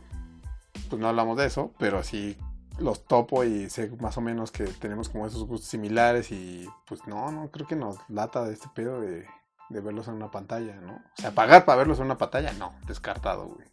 [0.91, 2.37] pues no hablamos de eso, pero sí
[2.79, 7.07] los topo y sé más o menos que tenemos como esos gustos similares y pues
[7.07, 9.27] no, no creo que nos lata de este pedo de,
[9.71, 10.95] de verlos en una pantalla, ¿no?
[10.95, 13.69] O sea, pagar para verlos en una pantalla, no, descartado, güey.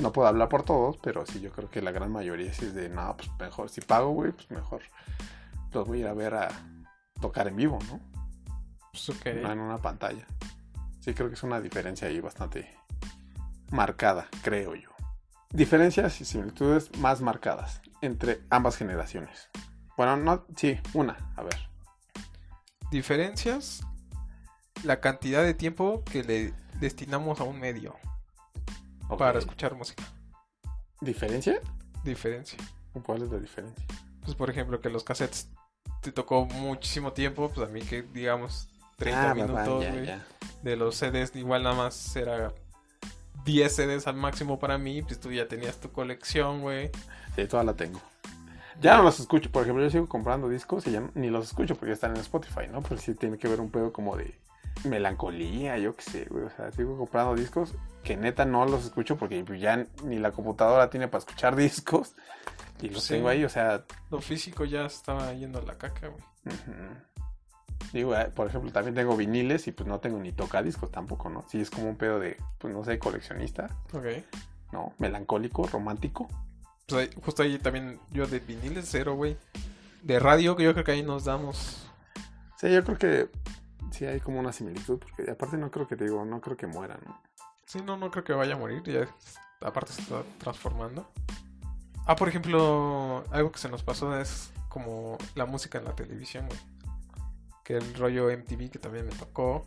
[0.00, 2.74] No, puedo hablar por todos, pero sí yo creo que la gran mayoría sí es
[2.74, 4.82] de, no, pues mejor, si pago, güey, pues mejor
[5.72, 6.48] los voy a ir a ver a
[7.20, 8.00] tocar en vivo, ¿no?
[8.92, 9.26] Pues ok.
[9.42, 10.26] no en una pantalla.
[11.00, 12.74] Sí, creo que es una diferencia ahí bastante
[13.70, 14.90] marcada, creo yo.
[15.50, 19.48] Diferencias y similitudes más marcadas entre ambas generaciones.
[19.96, 21.68] Bueno, no, sí, una, a ver.
[22.90, 23.82] Diferencias,
[24.84, 27.96] la cantidad de tiempo que le destinamos a un medio
[29.16, 30.04] Para escuchar música.
[31.00, 31.60] ¿Diferencia?
[32.04, 32.58] Diferencia.
[33.04, 33.84] ¿Cuál es la diferencia?
[34.22, 35.48] Pues por ejemplo que los cassettes
[36.02, 40.26] te tocó muchísimo tiempo, pues a mí que digamos 30 Ah, minutos, ya, ya.
[40.62, 42.52] De los CDs igual nada más era
[43.44, 46.90] 10 CDs al máximo para mí, pues tú ya tenías tu colección, güey.
[47.36, 48.00] Sí, toda la tengo.
[48.80, 51.74] Ya no los escucho, por ejemplo, yo sigo comprando discos y ya ni los escucho
[51.74, 52.82] porque ya están en Spotify, ¿no?
[52.82, 54.36] Pero sí tiene que ver un pedo como de
[54.84, 56.44] melancolía, yo qué sé, güey.
[56.44, 57.74] O sea, sigo comprando discos
[58.04, 62.14] que neta no los escucho porque pues, ya ni la computadora tiene para escuchar discos
[62.80, 63.14] y los Sí.
[63.14, 66.22] tengo ahí, o sea, Lo físico ya estaba yendo a la caca, güey.
[67.92, 71.44] digo, eh, por ejemplo, también tengo viniles y pues no tengo ni tocadiscos tampoco, ¿no?
[71.48, 74.06] Sí, es como un pedo de, pues no sé, coleccionista, Ok.
[74.72, 74.92] ¿no?
[74.98, 76.28] Melancólico, romántico.
[76.86, 79.36] Pues ahí- justo ahí también yo de viniles cero, güey.
[80.02, 81.84] De radio, que yo creo que ahí nos damos.
[82.58, 83.28] Sí, yo creo que
[83.90, 86.66] sí hay como una similitud, porque aparte no creo que te digo, no creo que
[86.66, 87.20] muera, ¿no?
[87.68, 88.82] Sí, no, no creo que vaya a morir.
[88.84, 89.06] Ya,
[89.60, 91.06] aparte se está transformando.
[92.06, 96.46] Ah, por ejemplo, algo que se nos pasó es como la música en la televisión,
[96.46, 96.58] güey.
[97.64, 99.66] Que el rollo MTV que también me tocó.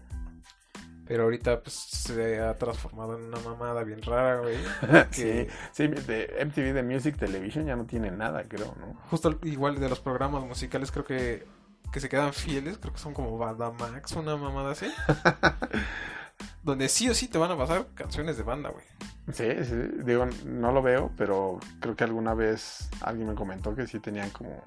[1.05, 4.57] Pero ahorita pues se ha transformado en una mamada bien rara, güey.
[5.11, 8.95] sí, sí, de MTV de Music Television ya no tiene nada, creo, ¿no?
[9.09, 11.45] justo igual de los programas musicales creo que,
[11.91, 12.77] que se quedan fieles.
[12.77, 14.87] Creo que son como Banda Max, una mamada así.
[16.63, 18.85] donde sí o sí te van a pasar canciones de banda, güey.
[19.33, 23.87] Sí, sí, digo, no lo veo, pero creo que alguna vez alguien me comentó que
[23.87, 24.63] sí tenían como,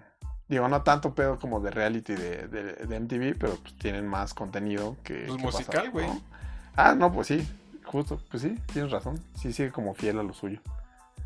[0.49, 4.35] digo, no tanto pedo como de reality de, de, de MTV, pero pues tienen más
[4.35, 5.25] contenido que...
[5.27, 6.07] Pues que musical, güey.
[6.07, 6.21] ¿no?
[6.77, 7.47] Ah, no, pues sí,
[7.85, 10.61] justo, pues sí, tienes razón, sí sigue como fiel a lo suyo.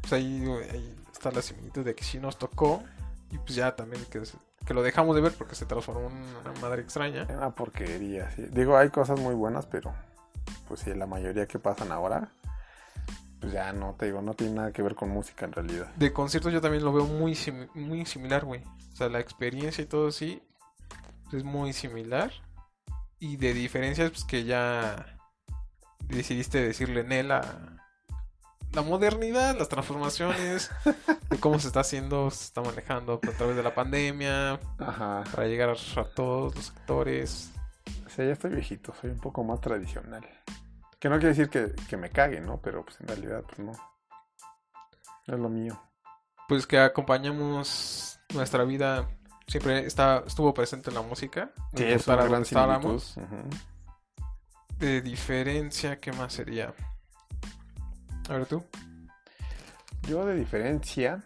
[0.01, 2.83] Pues ahí, güey, ahí está la similitud de que sí nos tocó.
[3.31, 4.23] Y pues ya también que,
[4.69, 7.27] que lo dejamos de ver porque se transformó en una madre extraña.
[7.35, 8.45] Una porquería, sí.
[8.51, 9.95] Digo, hay cosas muy buenas, pero
[10.69, 12.29] pues sí, la mayoría que pasan ahora,
[13.41, 15.87] pues ya no, te digo, no tiene nada que ver con música en realidad.
[15.97, 17.35] De conciertos yo también lo veo muy,
[17.73, 18.63] muy similar, güey.
[18.93, 20.43] O sea, la experiencia y todo sí
[21.33, 22.31] es muy similar.
[23.19, 25.19] Y de diferencias, pues que ya
[26.09, 27.78] decidiste decirle en a
[28.73, 30.71] la modernidad, las transformaciones,
[31.31, 35.25] de cómo se está haciendo, se está manejando a través de la pandemia, Ajá.
[35.31, 37.53] para llegar a todos los sectores.
[38.07, 40.27] O sea, ya estoy viejito, soy un poco más tradicional.
[40.99, 42.61] Que no quiere decir que, que me cague, ¿no?
[42.61, 43.73] Pero pues en realidad, pues no.
[45.27, 45.81] No es lo mío.
[46.49, 49.09] Pues que acompañamos nuestra vida,
[49.47, 51.53] siempre está, estuvo presente en la música.
[51.75, 53.15] Sí, es una gran estábamos.
[54.79, 56.75] De diferencia, ¿qué más sería?
[58.29, 58.63] A ver tú.
[60.03, 61.25] Yo de diferencia,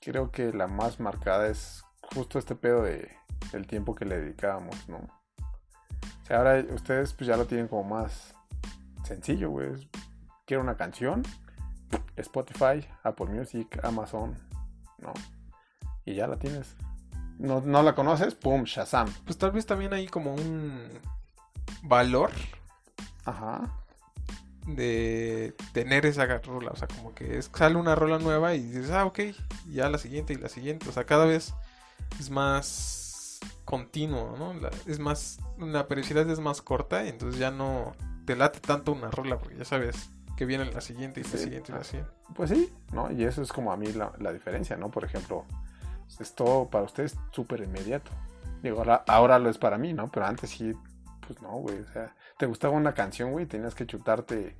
[0.00, 1.84] creo que la más marcada es
[2.14, 3.10] justo este pedo de
[3.52, 4.96] el tiempo que le dedicábamos, ¿no?
[4.96, 8.34] O sea, ahora ustedes pues ya lo tienen como más
[9.04, 9.88] sencillo, güey.
[10.46, 11.22] Quiero una canción,
[12.16, 14.36] Spotify, Apple Music, Amazon,
[14.98, 15.12] ¿no?
[16.04, 16.76] Y ya la tienes.
[17.38, 19.12] No, no la conoces, pum, Shazam.
[19.24, 20.88] Pues tal vez también hay como un
[21.82, 22.30] valor
[23.24, 23.83] Ajá.
[24.66, 26.70] De tener esa rola.
[26.70, 29.18] O sea, como que es, sale una rola nueva y dices, ah, ok,
[29.66, 30.88] y ya la siguiente y la siguiente.
[30.88, 31.54] O sea, cada vez
[32.18, 34.54] es más continuo, ¿no?
[34.54, 37.92] La- es más, la periodicidad es más corta y entonces ya no
[38.26, 41.38] te late tanto una rola porque ya sabes que viene la siguiente y la Sí.
[41.38, 42.10] siguiente y la siguiente.
[42.34, 43.10] Pues sí, ¿no?
[43.10, 44.90] Y eso es como a mí la, la diferencia, ¿no?
[44.90, 45.44] Por ejemplo,
[46.18, 48.10] es todo para ustedes súper inmediato.
[48.62, 50.10] Digo, ahora, ahora lo es para mí, ¿no?
[50.10, 50.72] Pero antes sí,
[51.26, 51.80] pues no, güey.
[51.80, 54.56] O sea, te gustaba una canción, güey, tenías que chutarte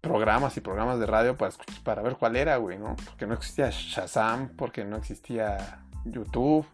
[0.00, 1.52] programas y programas de radio para,
[1.84, 2.96] para ver cuál era, güey, ¿no?
[3.04, 6.66] Porque no existía Shazam, porque no existía YouTube,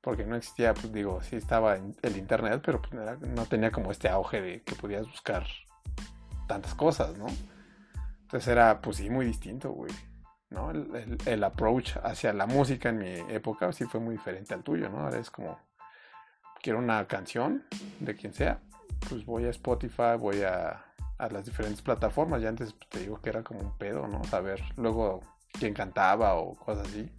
[0.00, 3.92] porque no existía, pues digo, sí estaba en el internet, pero pues, no tenía como
[3.92, 5.44] este auge de que podías buscar
[6.46, 7.26] tantas cosas, ¿no?
[8.22, 9.92] Entonces era, pues sí, muy distinto, güey.
[10.50, 10.70] ¿No?
[10.70, 14.62] El, el- el approach hacia la música en mi época sí fue muy diferente al
[14.62, 15.00] tuyo, ¿no?
[15.00, 15.58] Ahora es como,
[16.68, 17.64] quiero una canción
[17.98, 18.60] de quien sea,
[19.08, 20.84] pues voy a Spotify, voy a,
[21.16, 22.42] a las diferentes plataformas.
[22.42, 24.22] Ya antes pues, te digo que era como un pedo, ¿no?
[24.24, 25.22] Saber luego
[25.58, 27.10] quién cantaba o cosas así.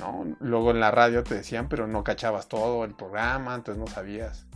[0.00, 0.34] ¿No?
[0.40, 4.46] Luego en la radio te decían, pero no cachabas todo el programa, entonces no sabías.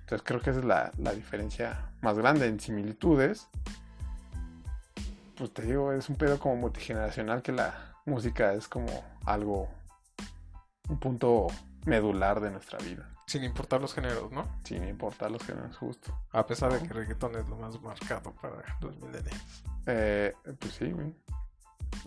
[0.00, 3.48] Entonces creo que esa es la, la diferencia más grande en similitudes
[5.36, 8.88] pues te digo, es un pedo como multigeneracional que la música es como
[9.26, 9.68] algo,
[10.88, 11.48] un punto
[11.86, 14.46] medular de nuestra vida, Sin importar los géneros, ¿no?
[14.64, 16.14] sin importar los géneros justo.
[16.32, 19.64] A pesar de que reggaetón es lo más marcado para los millennials.
[19.86, 21.14] Eh, pues sí, güey.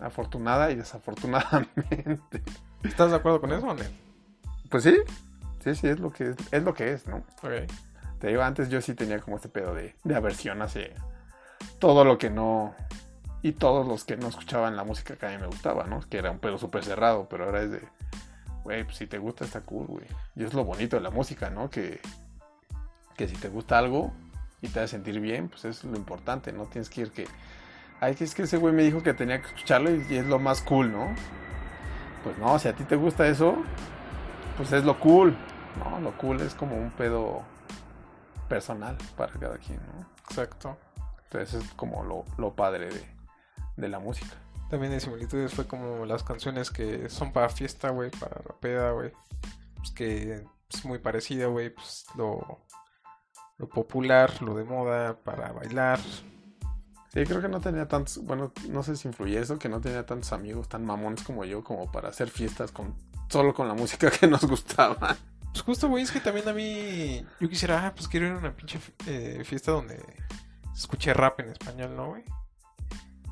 [0.00, 2.42] Afortunada y desafortunadamente.
[2.84, 3.82] ¿Estás de acuerdo con eso no?
[4.68, 4.96] Pues sí,
[5.64, 7.16] sí, sí, es lo que es, es lo que es, ¿no?
[7.42, 7.70] Ok.
[8.18, 10.90] Te digo, antes yo sí tenía como este pedo de, de aversión hacia
[11.78, 12.74] todo lo que no.
[13.42, 16.00] Y todos los que no escuchaban la música que a mí me gustaba, ¿no?
[16.00, 17.80] Que era un pedo súper cerrado, pero ahora es de.
[18.64, 20.06] Güey, pues si te gusta está cool, güey.
[20.36, 21.70] Y es lo bonito de la música, ¿no?
[21.70, 22.00] Que,
[23.16, 24.12] que si te gusta algo
[24.60, 27.26] y te hace sentir bien, pues es lo importante, no tienes que ir que.
[28.00, 30.38] Ay, es que ese güey me dijo que tenía que escucharlo y, y es lo
[30.38, 31.14] más cool, ¿no?
[32.24, 33.56] Pues no, si a ti te gusta eso,
[34.56, 35.36] pues es lo cool,
[35.78, 36.00] ¿no?
[36.00, 37.42] Lo cool es como un pedo
[38.48, 40.06] personal para cada quien, ¿no?
[40.28, 40.76] Exacto.
[41.24, 43.06] Entonces es como lo, lo padre de,
[43.76, 44.34] de la música.
[44.70, 48.92] También de similitudes fue como las canciones que son para fiesta, güey, para la peda,
[48.92, 49.12] güey.
[49.76, 52.60] Pues que es muy parecida, güey, pues lo,
[53.58, 55.98] lo popular, lo de moda, para bailar.
[57.12, 60.06] Sí, creo que no tenía tantos, bueno, no sé si influye eso, que no tenía
[60.06, 62.94] tantos amigos tan mamones como yo como para hacer fiestas con
[63.28, 65.16] solo con la música que nos gustaba.
[65.50, 68.38] Pues justo, güey, es que también a mí, yo quisiera, ah, pues quiero ir a
[68.38, 72.22] una pinche eh, fiesta donde se escuche rap en español, ¿no, güey?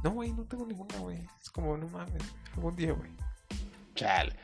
[0.02, 1.18] No, güey, no tengo ninguna, güey.
[1.40, 2.22] Es como, no mames,
[2.54, 3.10] algún día, güey.
[3.94, 4.34] Chale.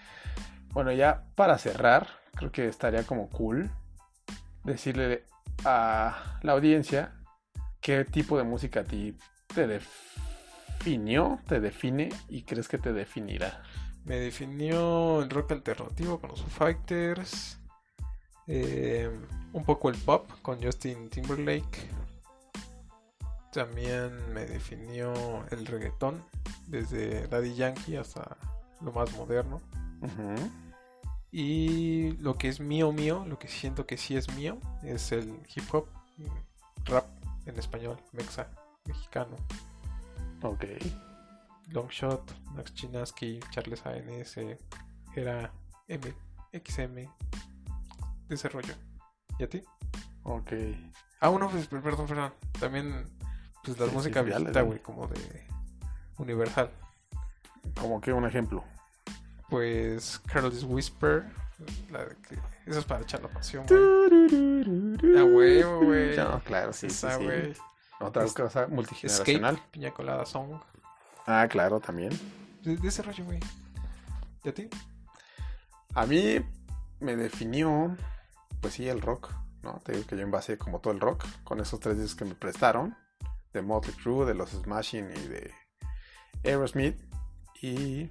[0.73, 3.71] Bueno, ya para cerrar, creo que estaría como cool
[4.65, 5.25] decirle
[5.65, 7.13] a la audiencia
[7.81, 13.63] qué tipo de música a ti te definió, te define y crees que te definirá.
[14.05, 17.59] Me definió el rock alternativo con los Fighters.
[18.47, 19.09] eh,
[19.53, 21.89] un poco el pop con Justin Timberlake.
[23.55, 25.15] También me definió
[25.53, 26.25] el reggaetón.
[26.67, 28.37] Desde Daddy Yankee hasta
[28.81, 29.61] lo más moderno.
[31.31, 35.41] Y lo que es mío, mío, lo que siento que sí es mío, es el
[35.55, 35.87] hip hop,
[36.85, 37.07] rap
[37.47, 38.49] en español, mexa,
[38.87, 39.37] mexicano.
[40.43, 40.65] Ok.
[41.69, 44.37] Longshot, Max Chinaski, Charles ANS,
[45.15, 45.53] era
[45.89, 47.09] MXM,
[48.29, 48.75] desarrollo.
[49.39, 49.63] ¿Y a ti?
[50.25, 50.53] Ok.
[51.21, 52.33] Ah, bueno, pues, perdón, perdón.
[52.61, 53.07] También
[53.65, 55.47] Pues la Sí, sí, música sí, viejita, güey, como de
[56.19, 56.71] Universal.
[57.81, 58.63] Como que un ejemplo.
[59.49, 61.25] Pues Carlos Whisper,
[61.91, 65.19] la de que eso es para echar la pasión, güey.
[65.19, 66.17] A huevo, güey.
[66.17, 67.25] No, claro, sí, sí, Esa, sí.
[67.25, 67.55] güey.
[68.01, 69.63] Otra Es- cosa Escape, multigeneracional.
[69.71, 70.61] Piña Colada Song.
[71.27, 72.11] Ah, claro, también.
[72.63, 73.41] De, de ese rollo, güey.
[74.45, 74.69] ¿Y a ti?
[75.95, 76.45] A mí
[77.01, 77.97] me definió,
[78.61, 79.31] pues sí, el rock,
[79.63, 79.81] ¿no?
[79.85, 82.35] Te digo que yo envasé como todo el rock con esos tres discos que me
[82.35, 82.97] prestaron,
[83.55, 85.55] de Motley Crue, de los Smashing y de
[86.45, 87.01] Aerosmith.
[87.63, 88.11] Y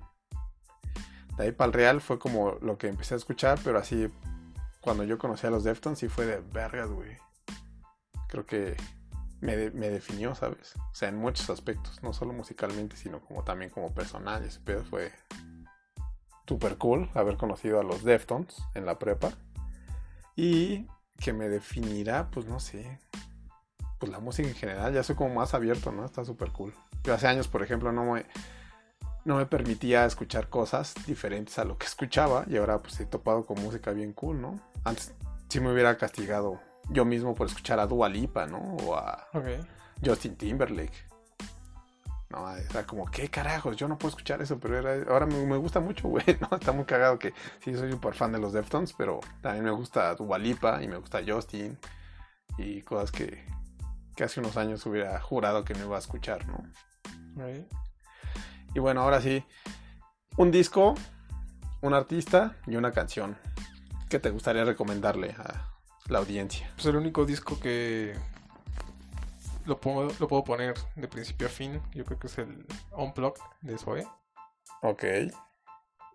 [1.37, 4.07] de ahí para el real fue como lo que empecé a escuchar, pero así,
[4.81, 7.17] cuando yo conocí a los Deftones, sí fue de vergas, güey.
[8.27, 8.75] Creo que
[9.41, 10.75] me, me definió, ¿sabes?
[10.75, 14.43] O sea, en muchos aspectos, no solo musicalmente, sino como también como personal.
[14.43, 15.11] Ese pedo fue
[16.47, 19.33] super cool haber conocido a los Deftones en la prepa.
[20.35, 20.87] Y
[21.19, 22.99] que me definirá, pues no sé.
[24.03, 26.03] Pues la música en general, ya soy como más abierto, ¿no?
[26.03, 26.73] Está súper cool.
[27.05, 28.25] Yo hace años, por ejemplo, no me,
[29.23, 32.43] no me permitía escuchar cosas diferentes a lo que escuchaba.
[32.49, 34.59] Y ahora pues he topado con música bien cool, ¿no?
[34.83, 35.13] Antes
[35.47, 38.57] sí me hubiera castigado yo mismo por escuchar a Dua Lipa, ¿no?
[38.57, 39.25] O a.
[40.05, 41.07] Justin Timberlake.
[42.29, 43.77] No, era como, ¿qué carajos?
[43.77, 46.57] Yo no puedo escuchar eso, pero era- ahora me, me gusta mucho, güey, ¿no?
[46.57, 47.33] Está muy cagado que
[47.63, 50.97] sí soy súper fan de los Deftones, pero también me gusta Dua Lipa y me
[50.97, 51.77] gusta Justin
[52.57, 53.45] y cosas que,
[54.15, 56.63] que hace unos años hubiera jurado que no iba a escuchar, ¿no?
[58.75, 59.43] Y bueno, ahora sí,
[60.37, 60.95] un disco,
[61.81, 63.37] un artista y una canción.
[64.09, 65.73] ¿Qué te gustaría recomendarle a
[66.07, 66.69] la audiencia?
[66.75, 68.15] Pues el único disco que
[69.65, 73.41] lo puedo, lo puedo poner de principio a fin, yo creo que es el Unplugged
[73.61, 74.07] de Zoe.
[74.81, 75.03] Ok,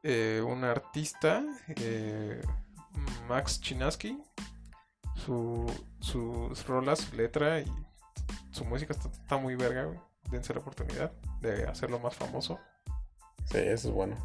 [0.05, 1.43] Eh, un artista,
[1.77, 2.41] eh,
[3.29, 4.17] Max Chinaski.
[5.17, 5.67] Su,
[5.99, 7.67] sus rolas, su letra y
[8.59, 9.99] su música está, está muy verga, güey.
[10.31, 12.59] Dense la oportunidad de hacerlo más famoso.
[13.47, 14.17] sí, eso es bueno.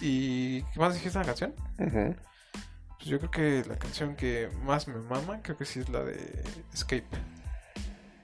[0.00, 1.54] ¿Y qué más dijiste la canción?
[1.76, 6.02] Pues yo creo que la canción que más me mama, creo que sí es la
[6.02, 7.06] de Escape.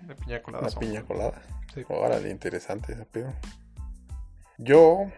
[0.03, 0.69] De Piña Colada.
[0.69, 1.43] La piña colada.
[1.75, 1.85] Sí.
[1.89, 3.33] Órale, interesante ese pedo.
[4.59, 5.11] Yo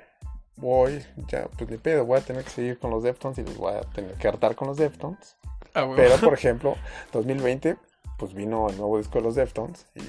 [0.57, 3.57] voy, ya, pues ni pedo, voy a tener que seguir con los Deftones y los
[3.57, 5.37] voy a tener que hartar con los Deftones.
[5.75, 5.97] Ah, huevo.
[5.97, 6.77] Pero, por ejemplo,
[7.13, 7.77] 2020,
[8.19, 10.03] pues vino el nuevo disco de los Deftones y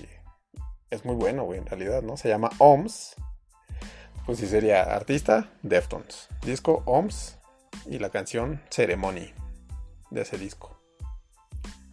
[0.89, 2.17] es muy bueno, güey, en realidad, ¿no?
[2.17, 3.15] Se llama OMS.
[4.25, 6.27] Pues sí sería artista, Deftones.
[6.43, 7.37] Disco OMS
[7.85, 9.31] y la canción Ceremony
[10.09, 10.75] de ese disco.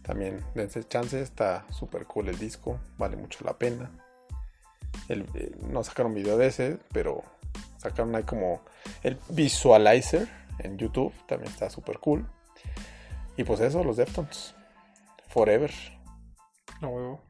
[0.01, 3.91] También dense chance, está súper cool el disco, vale mucho la pena.
[5.09, 7.23] El- eh, no sacaron video de ese, pero
[7.77, 8.61] sacaron ahí como
[9.03, 10.27] el visualizer
[10.59, 12.27] en YouTube, también está súper cool.
[13.35, 14.55] Y pues eso, los Deftones.
[15.27, 15.71] Forever.
[16.81, 17.21] Huevo.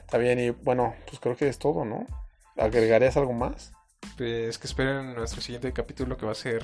[0.00, 2.04] Está bien, y bueno, pues creo que es todo, ¿no?
[2.56, 3.72] ¿Agregarías algo más?
[4.16, 6.62] Pues que esperen nuestro siguiente capítulo que va a ser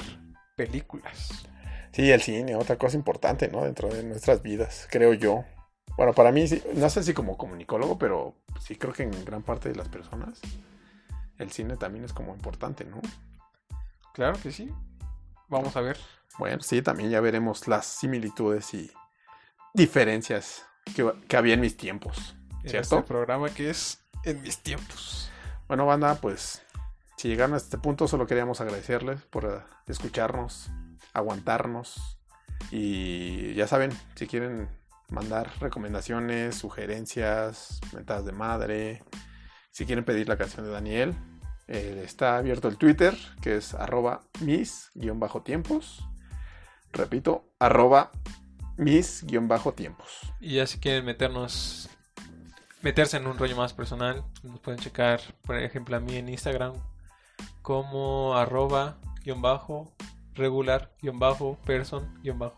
[0.57, 1.47] películas.
[1.93, 3.65] Sí, el cine, otra cosa importante, ¿no?
[3.65, 5.45] Dentro de nuestras vidas, creo yo.
[5.97, 9.43] Bueno, para mí, sí, no sé si como comunicólogo, pero sí creo que en gran
[9.43, 10.41] parte de las personas
[11.39, 13.01] el cine también es como importante, ¿no?
[14.13, 14.71] Claro que sí.
[15.49, 15.97] Vamos a ver.
[16.39, 18.91] Bueno, sí, también ya veremos las similitudes y
[19.73, 22.99] diferencias que, que había en mis tiempos, ¿cierto?
[22.99, 25.31] este programa que es En mis tiempos.
[25.69, 26.63] Bueno, banda, pues
[27.17, 30.71] si llegaron a este punto, solo queríamos agradecerles por eh, escucharnos,
[31.13, 32.19] aguantarnos.
[32.71, 34.69] Y ya saben, si quieren
[35.09, 39.03] mandar recomendaciones, sugerencias, mentadas de madre,
[39.71, 41.15] si quieren pedir la canción de Daniel,
[41.69, 46.07] eh, está abierto el Twitter, que es arroba mis-tiempos.
[46.93, 48.11] Repito, arroba
[48.77, 50.33] mis-tiempos.
[50.41, 51.89] Y ya si quieren meternos,
[52.83, 56.75] meterse en un rollo más personal, nos pueden checar, por ejemplo, a mí en Instagram
[57.63, 59.93] como arroba guion bajo
[60.35, 62.57] regular guion bajo person guion bajo.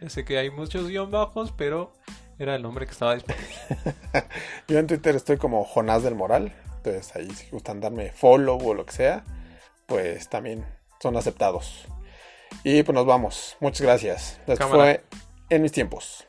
[0.00, 1.92] Ya sé que hay muchos guion bajos, pero
[2.38, 3.48] era el nombre que estaba disponible.
[4.68, 6.52] Yo en Twitter estoy como Jonás del Moral.
[6.76, 9.24] Entonces ahí si gustan darme follow o lo que sea,
[9.86, 10.66] pues también
[11.00, 11.86] son aceptados.
[12.64, 13.56] Y pues nos vamos.
[13.60, 14.40] Muchas gracias.
[14.46, 14.82] Esto Cámara.
[14.82, 15.04] fue
[15.50, 16.26] En mis tiempos.